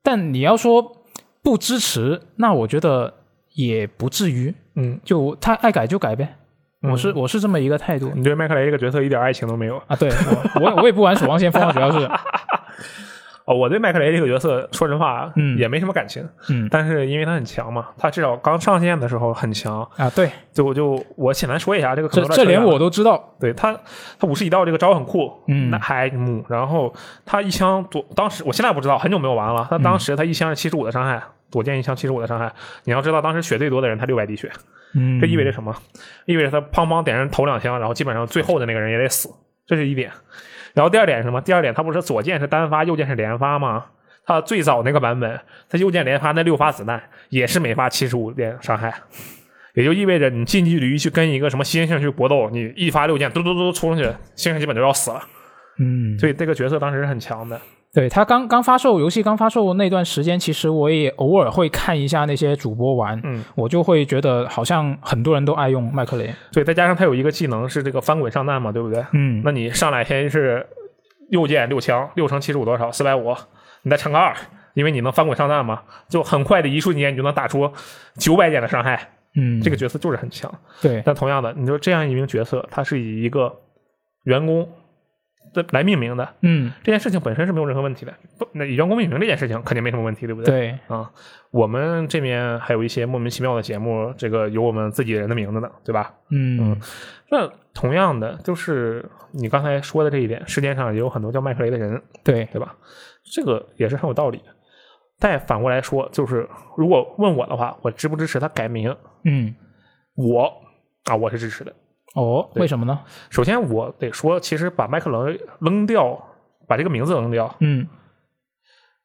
[0.03, 1.05] 但你要说
[1.43, 3.15] 不支持，那我觉得
[3.55, 4.55] 也不至于。
[4.77, 6.37] 嗯，就他爱改就改呗，
[6.83, 9.97] 我是嗯我是这么一个态度你对麦克雷这个角色一点爱情都没有啊。
[9.97, 10.09] 对
[10.55, 12.09] 我我我也不玩守望先锋啊，主要是
[13.51, 23.35] 哦，我对麦克雷这个角色说实话，嗯也没什么感情，嗯但是因为他很强嘛，他至少刚上线的时候很强，啊，对，就我就我简单说一下这个可这这连我都知道。
[23.41, 23.77] 对他，
[24.21, 26.95] 他武士一道这个招很酷，嗯那还木，然后
[27.27, 29.67] 他一枪左，当时我现在不知道，很久没有玩了。
[29.69, 31.21] 他当时他一枪是七十五的伤害，
[31.51, 32.53] 左键一枪七十五的伤害。
[32.85, 34.49] 你要知道，当时血最多的人他六百滴血，
[34.95, 35.75] 嗯，这意味着什么？
[36.27, 39.29] 意味着他砰砰点人头两枪，然后基本上最后的那个人也得死，
[39.71, 40.11] 这是一点。
[40.75, 41.41] 然后第二点是什么？
[41.41, 43.87] 第二点他不是左键是单发，右键是连发吗？
[44.27, 48.93] 他最早那个版本，他右键连发那六发子弹也是每发七十五点伤害，
[49.75, 55.23] 也就意味着你近距离去跟一个什么猩猩去搏斗，你一发六箭嘟嘟嘟冲上去，猩猩基本就要死了。
[55.79, 57.61] 嗯，所以这个角色当时是很强的。
[57.93, 66.33] 对他刚刚发售，游戏刚发售那段时间，其实我也偶尔会看一下那些主播玩，嗯，我就会觉得好像很多人都爱用麦克雷。
[66.53, 69.05] 对再加上他有一个技能是这个翻滚上弹嘛，对不对？
[69.13, 70.65] 嗯，那你上来先是
[71.31, 72.93] 右键六枪，六乘七十五多少？
[72.93, 73.35] 四百五，
[73.83, 74.33] 你再乘个二，
[74.75, 77.69] 因为你能翻滚上弹嘛，就很快的一瞬间你就能打出
[78.19, 79.09] 九百点的伤害。
[79.35, 80.53] 嗯，这个角色就是很强。
[80.81, 83.53] 对，但同样的，你说这样一名角色，他是以一个
[84.25, 84.69] 员工的
[85.71, 88.15] 来命名的，嗯，这件事情本身是没有任何问题的。
[88.39, 90.51] 不，那以员工命名这件事情肯定没什么问题，对不对？
[90.51, 91.11] 对，啊，
[91.51, 96.15] 我们这边还有一些莫名其妙的节目，这个有我们自己人的名字呢，对吧？
[96.31, 96.81] 嗯
[97.31, 102.75] 那同样的，就是你刚才说的这一点，世界上也有很多叫麦克雷的人，对，对吧？
[103.33, 104.45] 这个也是很有道理的。
[105.19, 108.97] 再反过来说，就是如果问我的话，我支不支持他改名？
[109.25, 109.55] 嗯，
[110.17, 110.51] 我
[111.05, 111.73] 啊，我是支持的。
[112.15, 113.01] 哦，为什么呢？
[113.31, 116.21] 首先，我得说，其实把麦克雷扔掉，
[116.67, 117.87] 把这个名字扔掉，嗯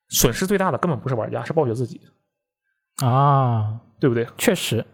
[0.10, 2.02] 损失最大的根本不是玩家，是暴雪自己，
[3.04, 4.28] 啊，对不对？
[4.38, 4.86] 确实，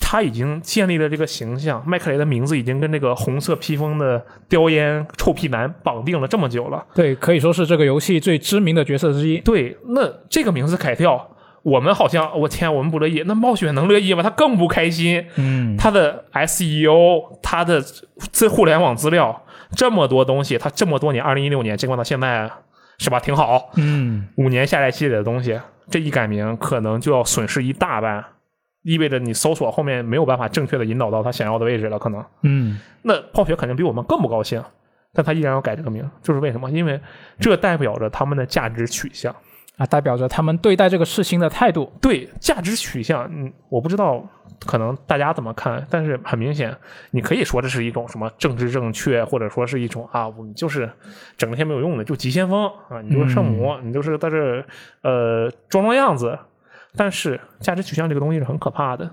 [0.00, 6.84] 他已经建立了这个形象，麦克雷的名字已经跟这个红色披风的叼烟臭屁男绑定了这么久了。
[6.94, 9.38] 对，可以说是这个游戏最知名的角色之一。
[9.40, 11.33] 对，那这个名字改掉，
[11.64, 14.22] 我们好像我天，我们不乐意，那暴雪能乐意吗？
[14.22, 15.26] 他更不开心。
[15.36, 17.82] 嗯，他的 SEO，他的
[18.30, 19.42] 这互联网资料
[19.72, 22.50] 这么多东西，他这么多年，二零一六年，尽管到现在
[22.98, 25.58] 是吧，挺好，嗯，五年下来积累的东西，
[25.90, 28.22] 这一改名可能就要损失一大半，
[28.82, 32.22] 意味着你搜索后面没有办法正确的引导到他想要的位置了，可能。
[32.42, 34.62] 嗯，那暴雪肯定比我们更不高兴，
[35.14, 36.70] 但他依然要改这个名，就是为什么？
[36.70, 37.00] 因为
[37.40, 39.34] 这代表着他们的价值取向。
[39.76, 41.92] 啊，代表着他们对待这个事情的态度。
[42.00, 44.24] 对价值取向，嗯，我不知道
[44.64, 46.76] 可能大家怎么看，但是很明显，
[47.10, 50.90] 你可以说这是一种什么政治正确，或者说是一种啊，我们就是
[51.36, 54.64] 整那些没有用的，就急先锋啊，你就是圣母，你就是在这
[55.02, 56.38] 呃装装样子。
[56.96, 59.10] 但是价值取向这个东西是很可怕的，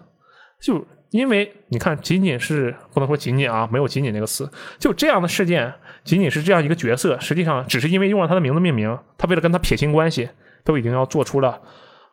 [0.62, 4.48] 就因为你看，仅仅是不能说仅仅啊，没有仅仅这个词，
[4.78, 10.30] 就这样的事件，仅仅是这样一个角色，实际上只是因为用了他的名字命名，他为了跟他撇清关系，
[10.64, 11.60] 都已经要做出了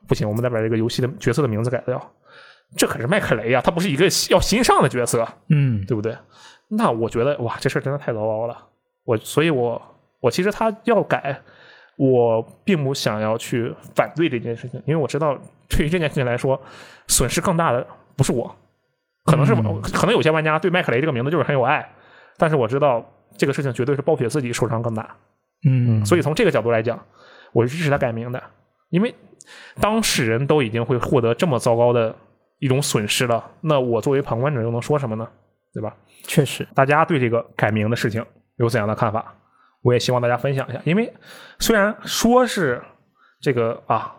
[0.07, 2.13] 不行，我们得把这个游戏的角色的名字改掉。
[2.77, 6.17] 这可是麦克雷呀、他不是一个要新上的角色，嗯对不对？
[6.69, 8.57] 那我觉得哇，这事儿真的太糟糕了。
[9.05, 9.81] 我所以我，
[10.21, 11.41] 我其实他要改，
[11.97, 15.35] 我并不想要去反对这件事情，因为我知道
[15.69, 16.61] 对于这件事情来说，
[17.07, 17.87] 损失更大的
[18.17, 18.55] 不是我，
[19.25, 19.55] 可能是
[19.91, 21.91] 可能有些玩家对麦克雷这个名字就是很有爱，
[22.37, 23.03] 但是我知道
[23.39, 25.17] 这个事情绝对是暴雪自己受伤更大。
[25.67, 27.03] 嗯，所以从这个角度来讲，
[27.59, 28.41] 我是支持他改名的，
[28.91, 29.13] 因为
[29.81, 32.15] 当事人都已经会获得这么糟糕的
[32.61, 35.29] 一种损失了，那我作为旁观者又能说什么呢？
[35.75, 35.93] 对吧？
[36.23, 38.25] 确实，大家对这个改名的事情
[38.59, 39.35] 有怎样的看法？
[39.83, 41.13] 我也希望大家分享一下，因为
[41.59, 42.81] 虽然说是
[43.41, 44.15] 这个啊，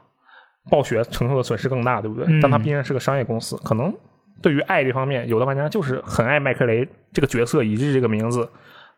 [0.70, 2.26] 暴雪承受的损失更大，对不对？
[2.28, 3.96] 嗯但它毕竟是个商业公司，可能
[4.42, 8.50] 对于爱这方面，有的玩家就是很爱麦克雷这个角色，以及这个名字。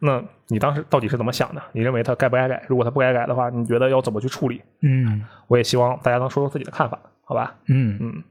[0.02, 1.62] 那你当时到底是怎么想的？
[1.74, 2.64] 你认为他该不该改？
[2.68, 4.62] 如果他不该改的话，你觉得要怎么去处理？
[4.82, 7.56] 嗯我也希望大家能说说自己的看法，好吧？
[7.68, 8.24] 嗯嗯，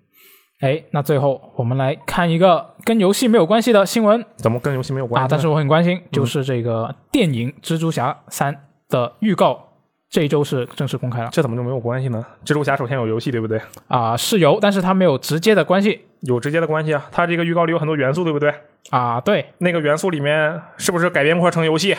[0.61, 8.55] 哎，那最后我们来看一个跟游戏没有关系的新闻怎么跟游戏没有关系啊，但是我很关心，就是这个电影《蜘蛛侠三》
[8.89, 9.70] 的预告，
[10.11, 12.27] 这一周是正式公开了这怎么就没有关系呢？
[12.45, 13.61] 蜘蛛侠首先有游戏，对不对？
[13.87, 17.07] 啊，是有，但是它没有直接的关系有直接的关系啊。
[17.13, 18.53] 它这个预告里有很多元素，对不对？
[18.91, 19.21] 啊。
[19.21, 21.97] 对，那个元素里面是不是改编过成游戏？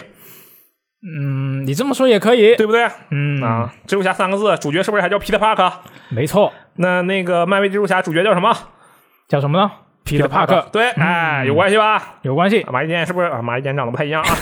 [1.04, 2.86] 嗯，你这么说也可以，对不对？
[3.12, 5.72] 嗯啊，蜘蛛侠三个字，主角是不是还叫皮特帕克？
[6.10, 8.54] 没错，那那个漫威蜘蛛侠主角叫什么？
[9.30, 9.72] 叫什么呢？
[10.04, 12.16] 皮特帕克，对，哎，有关系吧？
[12.24, 13.42] 有关系，马一健是不是啊？
[13.42, 14.30] 马一健长得不太一样啊。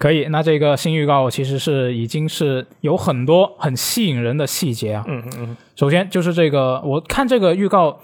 [0.00, 0.24] 可以。
[0.30, 5.04] 那这个新预告其实是已经是有很多很吸引人的细节啊。
[5.06, 8.00] 嗯嗯嗯，首先就是这个，我看这个预告，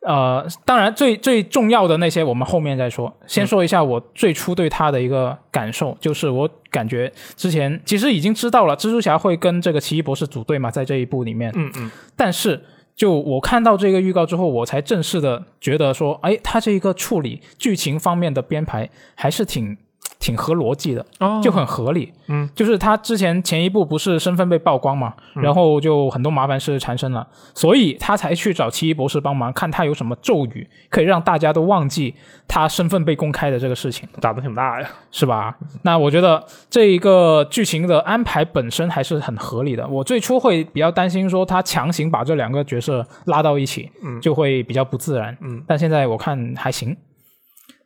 [0.00, 3.14] 呃，当然最最重要的那些我们后面再说。
[3.26, 12.60] 先说一下我最初对他的一个感受，就是我感觉之前其实已经知道了蜘蛛侠会跟这个奇异博士组队嘛，在这一部里面，嗯嗯，但是。
[12.96, 19.76] 就我看到这个预告之后，我才正式的觉得说，哎，他这一个处理剧情方面的编排还是挺
[20.24, 22.10] 挺合逻辑的，哦就很合理。
[22.28, 32.14] 嗯，就是他之前前一部不是身份被曝光嘛，然后就很多麻烦事产生了，所以他才去找奇异博士帮忙，看他有什么咒语可以让大家都忘记
[32.48, 34.88] 他身份被公开的这个事情，打的挺大呀。
[35.10, 35.54] 是吧？
[35.82, 39.86] 那我觉得这一个剧情的安排本身还是很合理的。
[39.86, 45.36] 我最初会比较担心说他强行把这两个角色拉到一起，嗯就会比较不自然。
[45.42, 46.96] 嗯，但现在我看还行。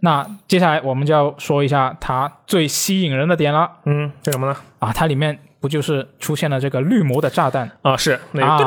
[0.01, 4.57] 那接下来我们就要说一下它最吸引人的点了嗯，这什么呢？
[4.79, 4.93] 啊！
[4.93, 7.69] 它里面不就是出现了这个绿魔的炸弹？
[7.83, 8.59] 啊，是那啊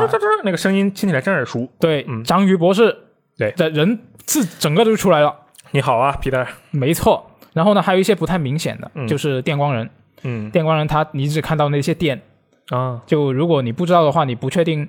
[0.44, 1.72] 个声音听起来真耳熟。
[1.80, 2.98] 对，嗯章鱼博士
[3.38, 5.34] 对的人字整个都出来了，
[5.72, 6.46] 你好啊，皮特。
[6.72, 7.32] 没错。
[7.54, 9.90] 然后呢，还有一些不太明显的，嗯就是电光人。
[10.24, 12.22] 嗯电光人他你只看到那些电，
[12.70, 14.88] 啊，就如果你不知道的话，你不确定，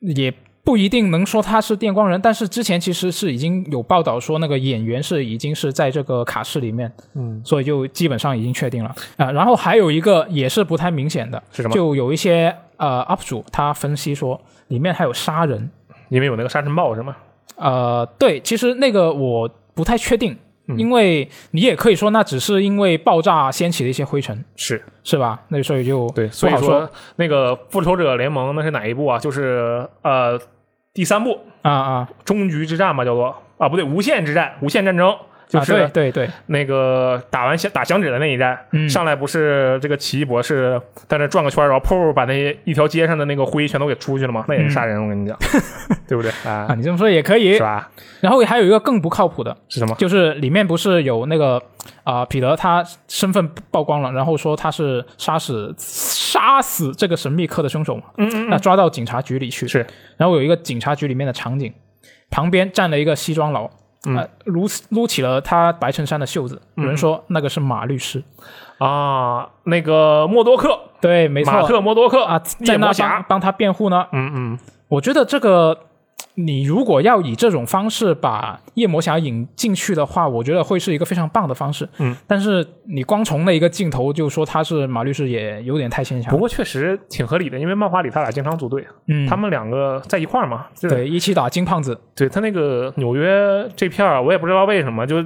[0.00, 0.34] 也
[0.64, 2.20] 不一定能说他是电光人。
[2.20, 15.70] 但是之前其实是已经有报道说那个演员是已经是在这个卡式里面，嗯，所以就基本上已经确定了啊、然后还有一个也是不太明显的，是什么就有一些呃 UP 主他分析说里面还有杀人。
[16.08, 17.16] 里面有那个沙尘暴是吗？
[17.56, 20.36] 呃，对，其实那个我不太确定，
[20.68, 25.40] 嗯因为你也可以说那只是因为爆炸掀起的一些灰尘，是是吧？
[25.48, 29.18] 那所以就对，所以说那个复仇者联盟那是哪一部啊？
[29.18, 30.38] 就是呃
[30.94, 35.14] 第三部啊啊终局之战吧，叫做啊不对，无限之战，无限战争。
[35.48, 44.44] 就啊，是对对对，那个打完响打响指的那一战，嗯上来不是这个奇异博士在那转个圈，然后噗把那一条街上的那个灰全都给出去了吗？
[44.48, 45.36] 那也是杀人，我跟你讲，
[46.08, 46.74] 对不对啊，啊？
[46.76, 47.60] 你这么说也可以是。
[47.60, 47.90] 吧？
[48.20, 49.94] 然后还有一个更不靠谱的，是什么？
[49.96, 51.62] 就是里面不是有那个
[52.04, 59.86] 啊、彼得他身份曝光了，然后说他是杀死杀死这个神秘客的凶手嘛，嗯嗯那抓到警察局里去，是，
[60.16, 61.72] 然后有一个警察局里面的场景，
[62.30, 63.70] 旁边站了一个西装佬。
[64.06, 68.22] 嗯呃，撸撸起了他白衬衫的袖子，有人说那个是马律师，
[68.78, 74.06] 啊，那个默多克，对，没错，马特默多克啊，在那帮帮他辩护呢。
[74.12, 75.78] 嗯嗯，我觉得这个
[76.36, 81.88] 你如果要以这种方式把夜魔侠引进去的话，我觉得会是一个非常棒的方式。
[81.98, 86.36] 嗯，但是你光从那一个镜头就说他是马律师，也有点太牵强不。
[86.36, 90.66] 过确实挺合理的，因为漫画里他俩经常组队，嗯，他们两个在一块儿嘛。
[90.74, 95.24] 就是对一起打金胖子，对他那个纽约这片儿，我也不知道为什么，就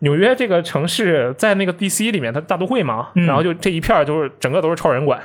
[0.00, 5.20] 纽约这个城市在那个 DC 里面，它大都会嘛，嗯然后就这一片儿就是整个都是超人管，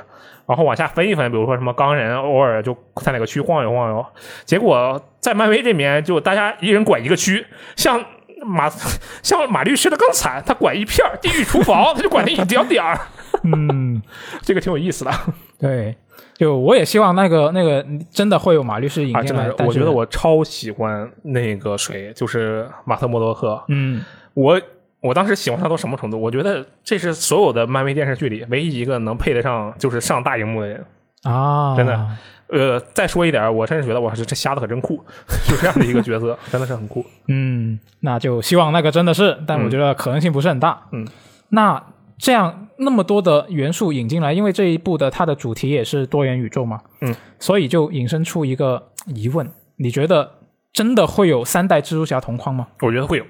[0.46, 4.04] 然后往下分一分，比如说什么钢人偶尔就在哪个区晃悠晃悠，
[4.44, 8.04] 结果在漫威这边就大家一人管一个区，像。
[8.42, 8.70] 马
[9.22, 12.98] 像马律师的更惨，他管一片地狱厨房， 他就管那一点点儿，
[13.44, 14.00] 嗯，
[14.40, 15.10] 这个挺有意思的。
[15.58, 15.94] 对，
[16.36, 19.22] 就我也希望那个那个真的会有马律师引啊！
[19.22, 24.02] 进来，我觉得我超喜欢那个谁，就是马特·默多克，嗯。
[24.32, 24.58] 我
[25.00, 26.20] 我当时喜欢他到什么程度？
[26.20, 30.84] 我觉得这是所有的漫威电视剧里唯一一个能配得上就是上大荧幕的人。
[31.22, 32.06] 啊，真的
[32.48, 34.96] 呃，再说一点，我甚至觉得我是这瞎子可真酷，
[35.46, 37.04] 就这样的一个角色，真的是很酷。
[37.28, 40.82] 嗯，那就希望那个真的是，但我觉得可能性不是很大。
[40.92, 41.06] 嗯，
[41.50, 41.82] 那
[42.18, 49.46] 这样那么多的元素引进来，因为这一部的它的主题也是多元宇宙嘛，嗯，所以就引申出一个疑问：
[49.76, 50.30] 你觉得
[50.72, 52.66] 真的会有三代蜘蛛侠同框吗？
[52.80, 53.24] 我觉得会有，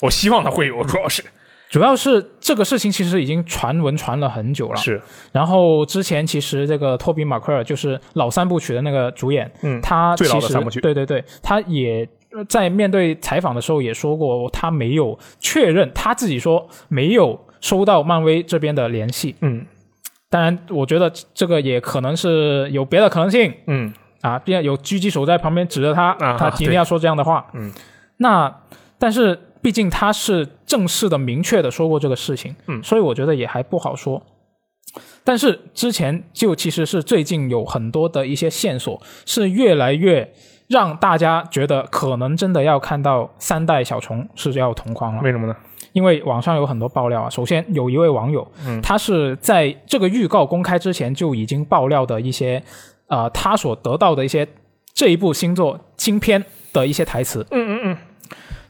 [0.00, 1.22] 我希望他会有，主要是。
[1.70, 5.00] 主要是这个事情其实已经传闻传了很久了，是。
[5.32, 10.82] 然后之前其实这个托比马奎尔就是老三部曲的那个主演，嗯他最老的其实三部曲。
[10.82, 19.34] 对对对，他也呃在面对采访的时候也说过，他没有确认，他自己说没有收到漫威这边的联系。
[19.40, 19.64] 嗯。
[20.28, 23.50] 当然，我觉得这个也可能是有别的可能性。
[23.66, 23.90] 嗯。
[24.20, 27.46] 啊，毕竟有狙击手在旁边指着他，啊他今天要说这样的话。
[27.54, 27.72] 嗯，
[28.18, 28.54] 那
[28.98, 34.20] 但是毕竟他是正式的、明确的说过这个事情，嗯所以我觉得也还不好说。
[35.24, 40.30] 但是之前就其实是最近有很多的一些线索，是越来越
[40.68, 45.22] 让大家觉得可能真的要看到三代小虫是要同框了。
[45.22, 45.56] 为什么呢？
[45.92, 47.30] 因为网上有很多爆料啊。
[47.30, 52.62] 首先有一位网友，嗯他是在这个预告公开之前就已经爆料的一些，
[53.06, 54.46] 呃，他所得到的一些
[54.92, 57.96] 这一部新作新片的一些台词，嗯嗯嗯，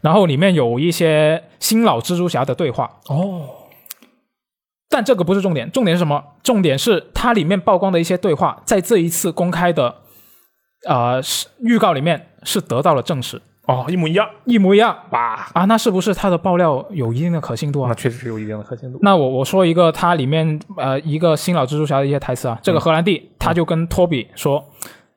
[0.03, 2.99] 然后里面有一些新老蜘蛛侠的对话。
[3.09, 3.49] 哦，
[4.91, 6.23] 但这个不是重点，重点是什么？
[6.43, 9.95] 重点是它里面曝光的一些对话，在这一次公开的
[10.87, 15.65] 呃是预告里面是得到了证实，哦，一模一样，一模一样哇，啊！
[15.67, 17.95] 那是不是它的爆料有一定的可信度啊那？
[17.95, 18.99] 确实是有一定的可信度。
[19.03, 24.63] 那我我说一个它里面呃一个新老蜘蛛侠的一些台词啊，这个荷兰弟他就跟托比说：“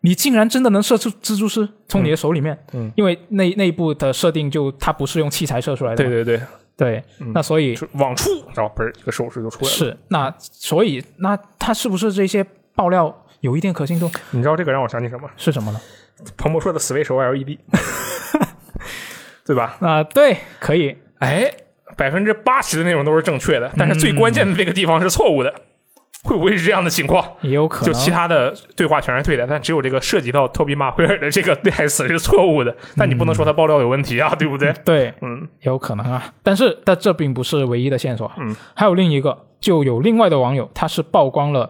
[0.06, 6.45] 你竟然真的能射出蜘蛛丝从你的手里面？”嗯，因为那那一部的设定就它不是用器材射出来的嘛，对对对，
[6.78, 7.03] 对
[7.34, 9.76] 那所以是往出，然后嘣儿一个手势就出来了。
[9.76, 12.45] 是那所以那它是不是这些
[12.76, 14.10] 爆料有一定可信度？
[14.32, 15.28] 你知道这个让我想起什么？
[15.38, 15.82] 是什么呢？
[16.38, 17.58] 彭博说的 Switch OLED，
[19.45, 19.76] 对吧？
[19.82, 21.51] 啊、对，可以，哎，
[21.97, 25.53] 百分之八十的内容都是正确的，但是最关键的这个地方是错误的，
[26.26, 27.23] 会不会是这样的情况？
[27.41, 27.93] 也有可能。
[27.93, 27.97] 就。
[27.97, 32.76] 其他的对话全是对的，但只有这个涉及到托比马奎尔的这个台词是错误的。
[32.97, 34.73] 但你不能说他爆料有问题啊，对不对？
[34.84, 35.47] 对，嗯。
[35.61, 41.69] 有可能啊，但是但这并不是唯一的线索啊，嗯，还有另一个，就有另外的网友，他是曝光了，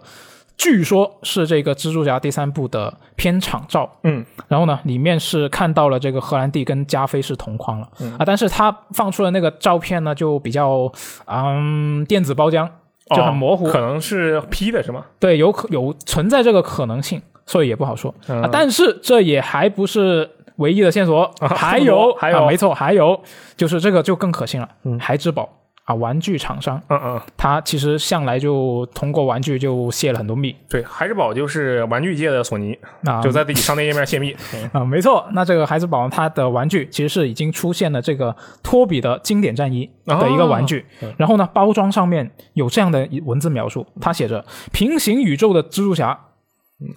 [0.57, 4.25] 据说是这个蜘蛛侠第三部的片场照，嗯。
[4.47, 8.13] 然后呢，里面是看到了这个荷兰弟跟加菲是同框了、嗯。
[8.17, 10.91] 啊，但是他放出的那个照片呢，就比较
[11.25, 12.69] 嗯电子包浆，
[13.13, 15.05] 就很模糊，哦可能是 P 的是吗？
[15.19, 18.41] 对，有可有存在这个可能性，所以也不好说、嗯。
[18.41, 18.49] 啊。
[18.51, 22.37] 但是这也还不是唯一的线索，啊还有还有。
[22.39, 23.21] 啊没错，还有
[23.55, 24.97] 就是这个就更可信了，嗯。
[24.97, 25.47] 孩之宝
[25.85, 34.35] 啊，玩具厂商，嗯嗯，他其实向来就通过玩具就泄了很多密对，孩之宝就是玩具界的索尼，啊，就在自己商店页面泄密。
[34.55, 34.69] 嗯。
[34.73, 46.19] 啊，没错，那这个孩之宝它的玩具其实是已经出现了这个托比的经典战衣的一个玩具，哦然后呢，包装上面有这样的文字描述，它写着“平行宇宙的蜘蛛侠”，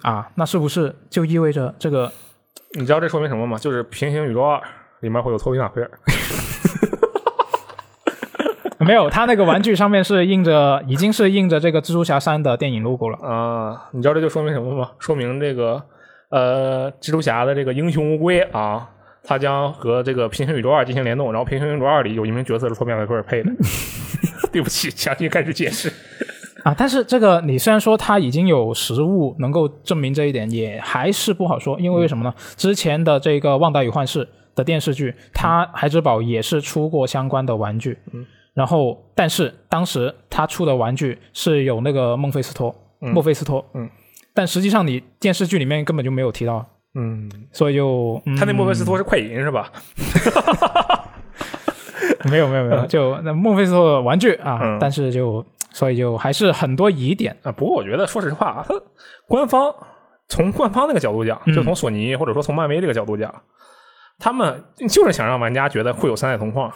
[0.01, 2.11] 啊，那是不是就意味着这个
[2.77, 3.55] 你知道这说明什么吗？
[3.59, 4.57] 就是《平行宇宙二》
[5.01, 5.91] 里面会有托比马奎尔。
[8.85, 9.09] 没有？
[9.09, 13.17] 他那个玩具上面是印着，已经是印着这个蜘蛛侠三的电影 logo 了。
[13.17, 14.91] 啊，你知道这就说明什么吗？
[14.99, 15.83] 说明这个
[16.29, 18.89] 呃，蜘蛛侠的这个英雄乌龟啊，
[19.23, 23.51] 它将和这个平行宇宙二进行联动，然后平行宇宙二里有一名角色是托比马奎尔配的。
[24.51, 25.91] 对不起，强行开始解释。
[26.63, 32.33] 啊，但是这个你虽然说它已经有实物能够证明这一点，也还是不好说，因为为什么呢？
[32.57, 34.25] 之前的这个《旺达与幻视》
[34.55, 38.25] 的电视剧，它孩之宝也是出过相关的玩具，嗯，
[38.59, 43.89] 然后但是当时他出的玩具是有那个孟菲斯托，嗯墨菲斯托，嗯，
[44.33, 49.71] 但实际上你电视剧里面根本就没有提到，嗯，所以就、嗯、他那墨菲斯托是快银是吧？
[52.29, 57.33] 没有没有没有，就那孟菲斯托的玩具啊，嗯但是就所以就还是很多疑点。
[57.43, 58.75] 啊，不过我觉得说实话啊，他
[59.25, 59.73] 官方
[60.27, 63.33] 从官方那个角度讲，嗯就从索尼或者说从漫威这个角度讲，
[64.19, 66.69] 他们就是想让玩家觉得会有三代同框，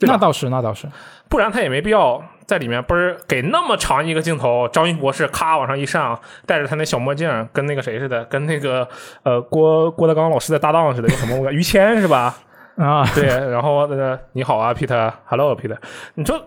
[0.00, 0.88] 那倒是那倒是，
[1.28, 8.88] 不然他也没必要在里面不是给那么长一个镜头，张云博士咔往上一上，戴着他那小墨镜，跟那个谁似的，跟那个
[9.22, 12.34] 呃郭郭德纲老师的搭档似的，叫什么我于谦是吧？
[12.76, 15.76] 啊，对，然后那个你好啊，Peter，Hello Peter，
[16.14, 16.40] 你说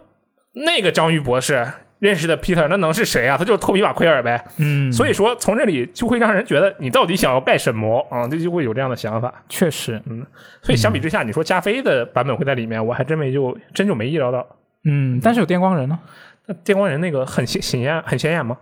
[0.53, 1.67] 那个章鱼博士
[2.03, 3.37] 认识的 Peter，那能是谁啊？
[3.37, 4.43] 他就是托比马奎尔呗。
[4.57, 8.27] 嗯，所以说从这里就会让人觉得你到底想要干什么啊？
[8.27, 9.33] 这就会有这样的想法。
[9.47, 10.25] 确实，嗯
[10.61, 14.45] 所以相比之下，你说加菲的版本会在里面，我还真没就真就没意料到。
[14.83, 15.97] 嗯，但是有电光人呢。
[16.45, 18.57] 那电光人那个很显显眼很显眼吗？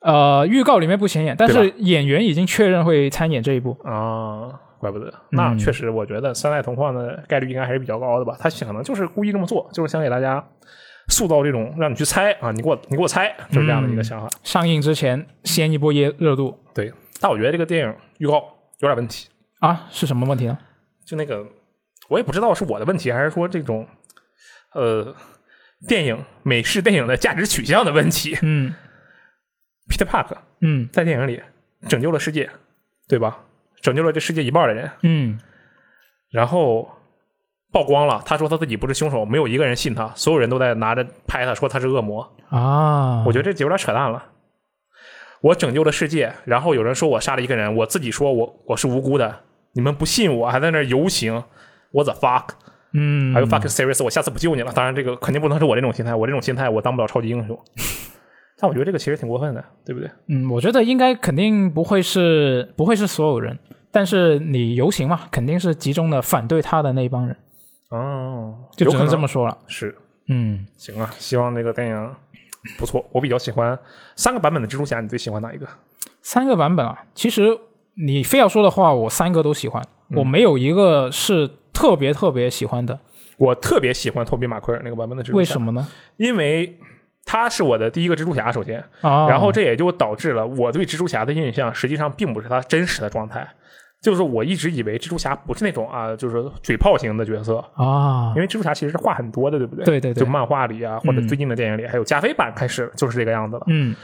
[0.00, 3.76] 呃，预告里面不显眼，但是演员已经确认会参演这一部。
[3.82, 5.12] 啊，怪不得。
[5.30, 8.36] 那确实，我觉得三代同框的概率应该还是比较高的吧。
[8.38, 10.44] 他可能就是故意这么做，就是想给大家
[11.08, 14.28] 塑造这种让你去猜啊，你给我你给我猜，就是这样的一个想法。
[14.44, 18.34] 上映之前先一波热热度对，但我觉得这个电影预告
[18.78, 19.28] 有点问题，
[19.60, 20.58] 啊，是什么问题呢？
[21.06, 21.46] 就那个
[22.08, 23.86] 我也不知道是我的问题，还是说这种
[24.74, 25.14] 呃
[25.86, 28.36] 电影美式电影的价值取向的问题。
[28.42, 28.74] 嗯
[29.88, 31.42] Peter Park 嗯在电影里
[31.88, 32.50] 拯救了世界，
[33.08, 33.44] 对吧？
[33.80, 35.40] 拯救了这世界一半的人，嗯
[36.30, 36.90] 然后
[37.72, 42.28] 曝光了，他说他自己不是凶手，没有一个人信他，所有人都在拿着拍他说他是恶魔。
[42.48, 44.24] 啊，我觉得这有点扯淡了。
[45.40, 49.40] 我拯救了世界，然后有人说我杀了一个人，我自己说我我是无辜的，
[49.74, 51.44] 你们不信我，还在那游行
[51.92, 52.48] ，what the fuck？
[52.94, 54.72] 嗯，还有 fuck serious，我下次不救你了。
[54.72, 57.56] 当然，这个肯定不能是我这种心态，我这种心态我当不了超级英雄。
[58.58, 60.10] 但我觉得这个其实挺过分的，对不对？
[60.26, 63.56] 嗯，我觉得应该肯定不会是不会是所有人，
[63.92, 67.36] 但是你游行嘛，肯定是集中的反对他的那一帮人，
[67.90, 69.56] 哦，就只能这么说了。
[69.66, 69.96] 是
[70.28, 71.10] 嗯，行啊。
[71.18, 72.14] 希望那个电影
[72.78, 73.78] 不错，我比较喜欢
[74.14, 75.66] 三个版本的蜘蛛侠，你最喜欢哪一个？
[76.20, 77.58] 三个版本啊，其实
[77.94, 82.98] 你非要说的话，我三个都喜欢，嗯我没有一个是特别特别喜欢的。
[83.38, 85.62] 我特别喜欢托比马奎尔那个版本的蜘蛛侠，为什？
[85.62, 85.86] 么呢？
[86.16, 86.76] 因为
[87.24, 93.48] 他是我的第一个蜘蛛侠，首先，啊，然后这也就导致了我对蜘蛛侠的印象实际上并不是他真实的状态。
[94.00, 99.84] 就是我一直以为蜘蛛侠不是那种啊，就是嘴炮型的角色，啊因，为蜘蛛侠其实是话很多的，对不对？
[99.84, 103.94] 对对对就漫画里啊，或者嗯最近的电影里，还有加菲版开始就是这个样子了，嗯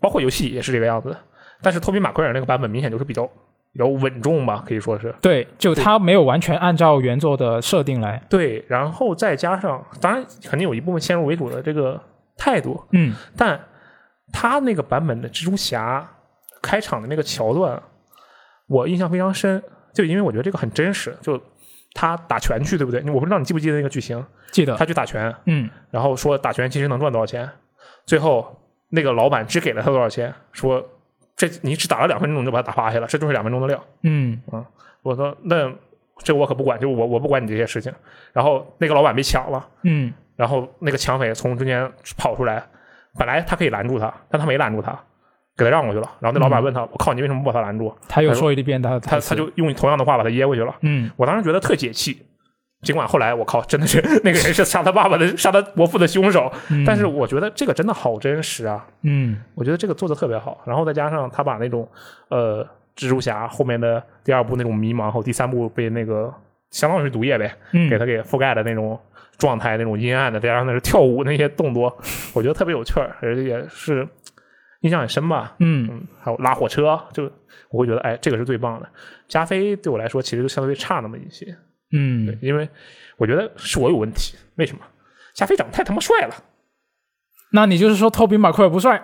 [0.00, 1.16] 包括游戏也是这个样子。
[1.60, 3.26] 但是托比马奎尔那个版本明显就是比较
[3.72, 8.22] 比较稳重吧，可以说是对，就他没有完全按照原作的设定来。
[8.30, 8.64] 对。
[8.68, 12.00] 然后再加上，当然肯定有一部分先入为主的这个
[12.36, 13.60] 态度，嗯但
[14.32, 16.08] 他那个版本的蜘蛛侠
[16.62, 17.82] 开场的那个桥段，
[18.68, 19.60] 我印象非常深，
[19.92, 21.40] 就因为我觉得这个很真实，就
[21.94, 23.02] 他打拳去，对不对？
[23.10, 24.84] 我不知道你记不记得那个剧情，记得他。
[24.84, 27.50] 去打拳，嗯然后说打拳其实能赚多少钱，
[28.06, 28.56] 最后
[28.90, 30.86] 那个老板只给了他多少钱，说
[31.34, 33.84] 这你只打了两分钟就把他打趴下了，这就是两分钟的料。
[34.02, 34.40] 嗯
[35.02, 35.72] 我说那
[36.22, 37.92] 这我可不管，就我我不管你这些事情。
[38.32, 42.64] 然后那个老板被抢了，嗯然后那个抢匪从中间跑出来，
[43.16, 44.98] 本来他可以拦住他，但他没拦住他，
[45.58, 46.08] 给他让过去了。
[46.20, 50.74] 然后那老板问他：“我靠，你为什么不把他拦住他又说一遍他？”他他就用同样的话把他噎过去了。
[50.82, 52.22] 嗯我当时觉得特解气，
[52.82, 58.86] 尽管后来我靠，真的是 那个人是杀他爸爸的、杀他伯父的凶手，嗯 但是我觉得这个真的好真实啊！
[59.02, 61.88] 嗯我觉得这个做的特别好，然后再加上他把那种
[62.28, 62.64] 呃
[62.96, 66.32] 蜘蛛侠后面的第二部那种迷茫后第三部被那个
[66.70, 68.98] 相当于是毒液呗，嗯给他给覆盖的那种
[69.38, 71.96] 状态，那种阴暗的，再加上那是跳舞那些动作，
[72.34, 74.06] 我觉得特别有趣儿，而且也是
[74.80, 75.54] 印象很深吧。
[75.58, 77.24] 嗯嗯，还有拉火车，就
[77.70, 78.88] 我会觉得哎，这个是最棒的。
[79.26, 81.56] 加菲对我来说其实就相对差那么一些，对
[81.92, 82.68] 嗯，因为
[83.16, 84.36] 我觉得是我有问题。
[84.56, 84.82] 为什么？
[85.34, 86.34] 加菲长得太他妈帅了。
[87.52, 89.02] 那你就是说托比马奎尔不帅，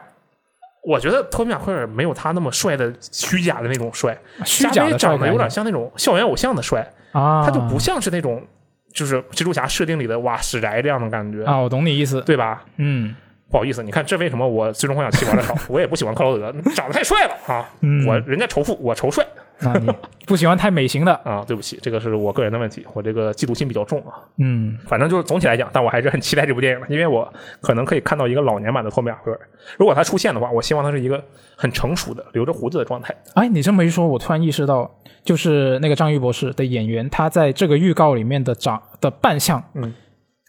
[0.87, 6.81] 我觉得托比马奎尔没有他那么帅的虚假的那种帅，虚假的长得有点像那种校园偶像的帅，
[7.13, 8.47] 啊，他就不像是那种
[8.93, 12.21] 就是蜘蛛侠设定里的哇死宅这样的感觉，啊，我懂你意思。
[12.23, 12.65] 对吧？
[12.77, 13.15] 嗯
[13.55, 17.71] 不好意思，你看这为什么我最终幻想七玩的少，我也不喜欢克劳德，长得太帅了啊！
[17.83, 19.25] 嗯，我人家仇富，我仇帅
[19.61, 19.89] 那你
[20.27, 21.45] 不喜欢太美型的， 啊！
[21.47, 24.19] 对不起，这个是我个人的问题，我这个嫉妒心比较重啊。
[24.39, 29.39] 嗯反正就是总体来讲，但我还是很期待这部电影的，因为我可能可以看到一个老年版的托比马奎尔。
[29.79, 31.23] 如果他出现的话，我希望他是一个
[31.55, 33.15] 很成熟的、留着胡子的状态。
[33.35, 34.93] 哎，你这么一说，我突然意识到，
[35.23, 39.95] 就是那个章鱼博士的演员，他在这个预告里面的长的扮相，嗯，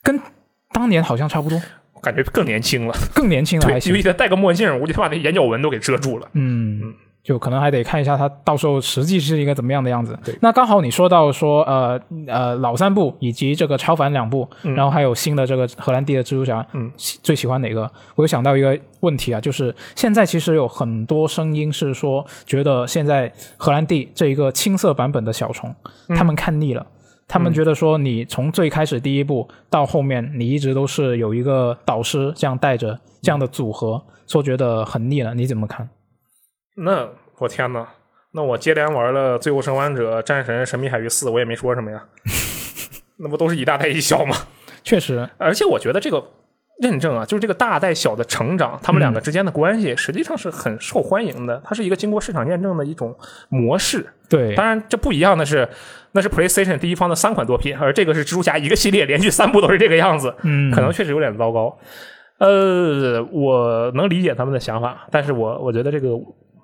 [0.02, 0.20] 跟
[0.74, 1.62] 当年好像差不多，我
[2.06, 4.04] 感觉更年轻了，更年轻了还对，因行为。
[4.04, 6.28] 他戴个墨镜，我估计他把那眼角纹都给遮住了。
[6.34, 6.94] 嗯，
[7.24, 10.38] 就可能还得看一下他到时候实际是一个怎么样的样子对。
[10.42, 17.92] 那刚好你说到说呃呃老三部以及这个超凡两部，嗯然后还有新的这个荷兰弟的蜘蛛侠，嗯，最喜欢哪个？
[18.14, 25.74] 我又想到一个问题啊，就是现在其实有很多声音是说，觉得现在荷兰弟这一个青色版本的小虫，
[26.10, 26.86] 嗯他们看腻了。
[27.28, 35.34] 他们觉得说，你从最开始第一步到后面，你一直都是有一个导师这样带着这样的组合，说觉得很腻了。
[35.34, 35.90] 你怎么看？
[36.78, 37.10] 那
[37.40, 37.88] 我天呐，
[38.32, 42.06] 那我接连玩了《最后生还者》《战神》《神秘海域四》，我也没说什么呀，
[43.18, 44.36] 那不都是一大带一小吗？
[44.84, 46.24] 确实，而且我觉得这个
[46.82, 53.16] 认证啊，就是这个大带小的成长，他们两个之间的关系实际上是很受欢迎的，它是一个经过市场验证的一种
[53.50, 54.06] 模式。
[54.28, 55.68] 对，当然，这不一样的是，
[56.12, 61.78] 那是 PlayStation 第一方的三款作品，而这个是蜘蛛侠一个系列连续三部都是这个样子，嗯，可能确实有点糟糕。
[62.40, 66.10] 呃，我能理解他们的想法，但是我我觉得这个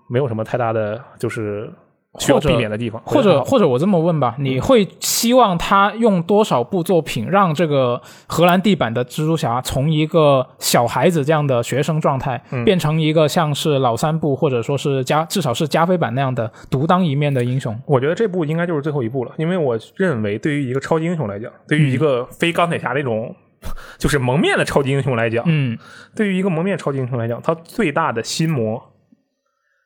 [0.10, 1.72] 没有什么太大的就是
[2.20, 12.66] 需要或者避免的地方，或者或者我这么问吧，你会希望他用多少部作品让这个荷兰地板的蜘蛛侠从一个小孩子这样的学生状态，嗯。
[12.66, 17.80] 变成一个像是老三部或者说是加至少是加菲版那样的独当一面的英雄？
[17.86, 23.34] 我觉得这部应该就是最后一部了，因为我认为对于一个超级英雄来讲，对于一个非钢铁侠那种
[23.98, 25.78] 就是蒙面的超级英雄来讲，嗯。
[26.14, 28.82] 对于一个蒙面超级英雄来讲，他最大的心魔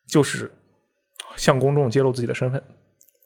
[0.08, 0.52] 就是
[1.36, 2.62] 向公众揭露自己的身份。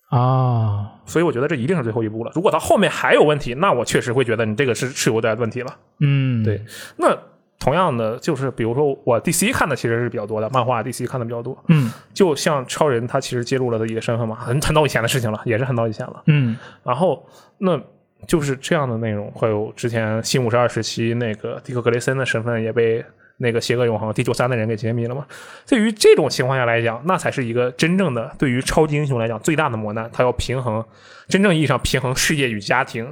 [0.10, 2.32] 啊，所以我觉得这一定是最后一步了。
[2.34, 5.78] 如果他后面还有问题，那我确实会觉得你这个是是有点问题了。
[6.00, 6.60] 嗯，对
[6.98, 7.16] 那
[7.60, 11.56] 同样的，就是比如说我 DC 看的其实是比较多的，漫画 DC 看的比较多。
[11.68, 16.24] 嗯就像超人，他其实揭露了自己的身份嘛，很很早以前的事情了，也是很早以前了。
[16.26, 17.24] 嗯然后
[17.60, 17.80] 那
[18.26, 23.06] 就是这样的内容，会有之前新五十二时期那个迪克格雷森的身份也被
[23.40, 25.26] 那个邪恶永恒第九三的人给揭秘了嘛。
[25.68, 30.84] 对于这种情况下来讲，那才是一个真正的对于超级英雄来讲最大的磨难，他要平衡
[31.28, 33.12] 真正意义上平衡事业与家庭，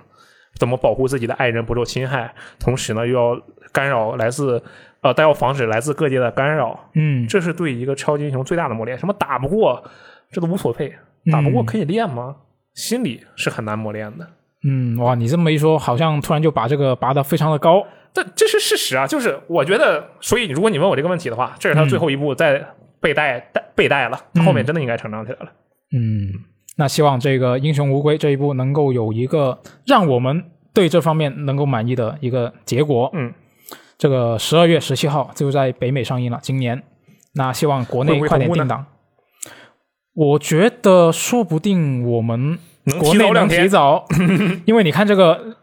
[0.55, 4.61] 怎么保护自己的爱人不受侵害，同时呢又要干扰来自
[5.01, 8.97] 呃，但要防止来自各界的干扰，嗯，这是对一个超级英雄最大的磨练。
[8.97, 9.83] 什么打不过，
[10.31, 10.93] 这都无所谓，
[11.31, 12.35] 打不过可以练吗？
[12.73, 14.27] 心理是很难磨练的。
[14.67, 17.85] 嗯，哇，你这么一说，好像突然就把这个拔得非常的高。
[18.17, 22.65] 这这是事实啊，就是我觉得，所以如果你问我这个问题的话，这是他最后一步在
[22.99, 25.51] 被带带被带了，他后面真的应该成长起来了。
[25.93, 26.33] 嗯，
[26.77, 30.43] 那希望这个英雄无归这一部能够有一个让我们
[30.73, 33.09] 对这方面能够满意的一个结果。
[33.13, 33.31] 嗯，
[33.99, 36.81] 这个十二月十七号就在北美上映了，今年。
[37.35, 38.85] 那希望国内快点定档。
[40.15, 44.05] 我觉得说不定我们能国内能提早，
[44.65, 45.55] 因为你看这个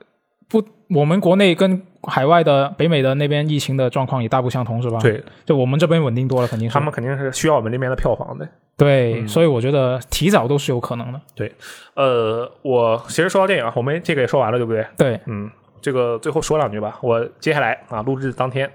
[0.48, 8.48] 不，我们国内跟海外的北美的那边疫情的状况也大不相同，是吧？，对就我们这边稳定多了，肯定是他们肯定是需要我们这边的票房的。
[8.76, 11.20] 对，嗯所以我觉得提早都是有可能的。
[11.34, 11.52] 对
[11.94, 14.86] 呃，我其实说到电影啊，我们这个也说完了，对不对？
[14.96, 15.50] 对，嗯，
[15.80, 16.98] 这个最后说两句吧。
[17.02, 18.68] 我接下来啊，录制当天，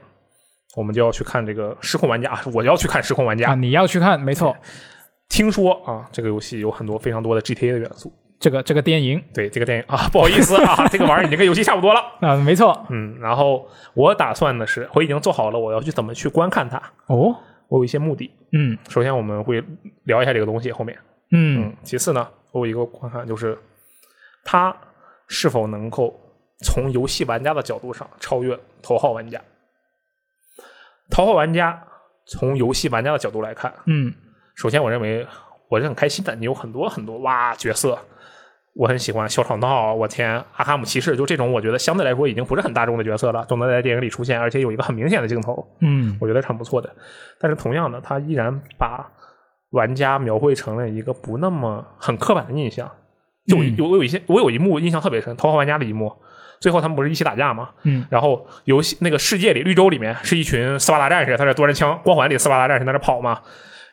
[0.78, 3.54] 我们就要去看这个《失控玩家》，我要去看《失控玩家啊，》。
[3.56, 4.56] 你要去看，没错，
[5.28, 8.12] 听说啊，这个游戏有很多非常多的 GTA 的元素。
[8.40, 12.02] 这个这个电影对这个电影啊，不好意思啊，这个玩意儿已经跟游戏差不多了。
[12.22, 12.86] 啊，没错。
[12.90, 16.78] 嗯，然后我打算的是，我已经做好了我要去怎么去观看它，
[17.08, 17.36] 哦，
[17.68, 18.32] 我有一些目的。
[18.52, 19.64] 嗯首先我们会
[20.06, 20.98] 聊一下这个东西，后面，
[21.32, 23.58] 嗯嗯，其次呢，我有一个观看就是
[24.46, 24.76] 它
[25.28, 26.18] 是否能够
[26.64, 29.40] 从游戏玩家的角度上超越头号玩家。
[31.12, 31.84] 头号玩家
[32.26, 34.14] 从游戏玩家的角度来看，嗯
[34.56, 35.28] 首先我认为
[35.68, 38.00] 我是很开心的，你有很多很多哇角色，
[38.76, 46.90] 我很喜欢小吵闹，我天，阿卡姆骑士就这种，我觉得相对来说已经不是很大众的角色了，都能在电影里出现，而且有一个很明显的镜头，嗯我觉得是很不错的。
[47.40, 49.10] 但是同样的，他依然把
[49.72, 52.90] 玩家描绘成了一个不那么很刻板的印象。
[53.48, 56.14] 就有我有一些我有一幕印象特别深，头号玩家的一幕，
[56.62, 57.70] 最后他们不是一起打架吗？
[57.84, 63.42] 嗯然后游戏那个世界里绿洲里面是一群斯巴达战士，他是多人枪光环里斯巴达战士在那跑嘛。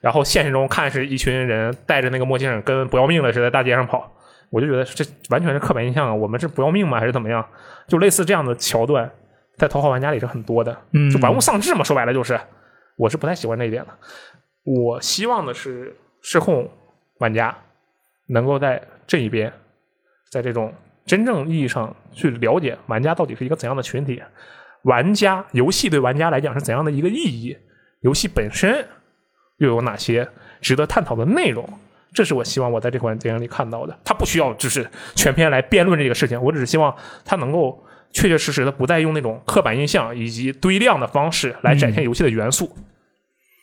[0.02, 4.12] 然后现实中看是一群人戴着那个墨镜，跟不要命的似的，在大街上跑。
[4.50, 6.14] 我就觉得这完全是刻板印象啊！
[6.14, 6.98] 我们是不要命吗？
[7.00, 7.44] 还是怎么样？
[7.88, 9.10] 就类似这样的桥段，
[9.58, 10.76] 在头号玩家里是很多的。
[10.92, 12.38] 嗯，就玩物丧志嘛，说白了就是，
[12.96, 13.92] 我是不太喜欢这一点的。
[14.64, 16.70] 我希望的是失控
[17.18, 17.56] 玩家
[18.28, 19.52] 能够在这一边，
[20.30, 20.72] 在这种
[21.04, 24.22] 真正意义上去了解玩家到底是一个怎样的群体，
[24.82, 27.56] 玩家游戏对玩家来讲是怎样的一个意义，
[28.00, 28.86] 游戏本身
[29.58, 30.28] 又有哪些
[30.60, 31.68] 值得探讨的内容。
[32.16, 33.94] 这是我希望我在这款电影里看到的。
[34.02, 36.92] 他不需要就是全篇来辩论这个事情，我只是希望
[37.26, 37.78] 他能够
[38.10, 42.74] 确确实实的不再用那种刻板印象以及堆量的方式来展现游戏的元素。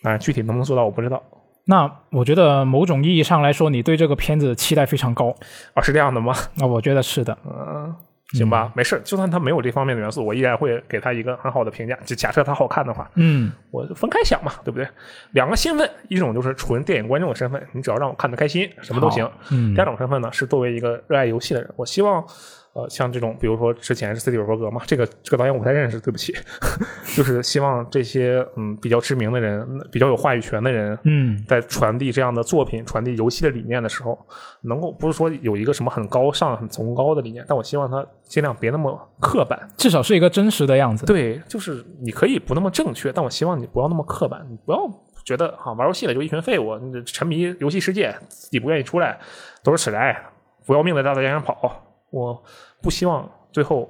[0.03, 1.23] 当然，具体能不能做到我不知道。
[1.65, 5.35] 那我觉得某种意义上来说，你对这个片子期待非常高。
[5.73, 6.35] 啊，是这样的吗？
[6.55, 7.35] 那我觉得是的。
[7.45, 7.95] 嗯，
[8.34, 11.97] 行吧，没事，就算他没有这方面的元素，我依然会给他一个很好的评价。
[12.05, 14.88] 就假设它好看的话，嗯我就分开想嘛，对不对？
[15.31, 19.30] 两个身份，一种就是纯电影观众的身份，你只要让我看得开心，什么都行。
[19.51, 22.26] 嗯第二种身份呢，是作为一个热爱游戏的人，我希望，
[22.73, 26.33] 呃，像这种，比如说之前是斯蒂尔伯格嘛，这个这个导演我不太认识，对不起，
[27.15, 34.17] 就是希望这些嗯比较知名的人，比较有话语权的人，嗯在传递这样的作品、传递游戏的理念的时候，
[34.61, 39.69] 能够不是说有一个什么很高尚、很崇高的理念，但我希望他尽量别那么刻板。
[39.77, 41.05] 至少是一个真实的样子。
[41.05, 44.79] 对，就是你可以不那么正确，但我希望你不要那么刻板，你不要
[45.23, 46.73] 觉得啊玩游戏的就一群废物，
[47.05, 49.19] 沉迷游戏世界，自己不愿意出来，
[49.63, 50.19] 都是死宅，
[50.65, 51.89] 不要命的在大街上跑。
[52.14, 52.44] 我
[52.80, 53.90] 不希望最后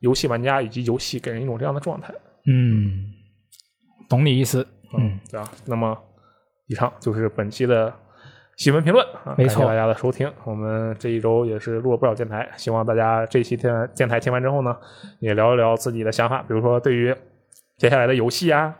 [0.00, 2.12] 游戏玩家以及游戏给人一种这样的状态。
[2.46, 3.12] 嗯，
[4.08, 4.66] 懂你意思。
[4.96, 5.46] 嗯，对吧？
[5.66, 5.96] 那么
[6.66, 7.92] 以上就是本期的
[8.56, 10.32] 新闻评论啊，没错感谢大家的收听。
[10.44, 14.74] 我们这一周也是录了不少电台，希望大家这期电电台听完之后呢，
[15.20, 17.14] 也聊一聊自己的想法，比如说对于
[17.76, 18.74] 接下来的游戏啊，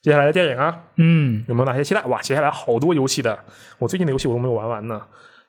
[0.00, 2.02] 接下来的电影啊，嗯，有没有哪些期待？
[2.04, 3.38] 哇，接下来好多游戏的，
[3.78, 5.02] 我最近的游戏我都没有玩完呢。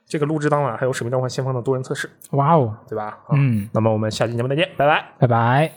[0.08, 3.18] 这个录制当晚还有《使命召唤：先锋》的多人测试，哇哦，对吧？
[3.28, 5.06] 啊，嗯，那么我们下期节目再见，拜拜。
[5.20, 5.72] 拜拜。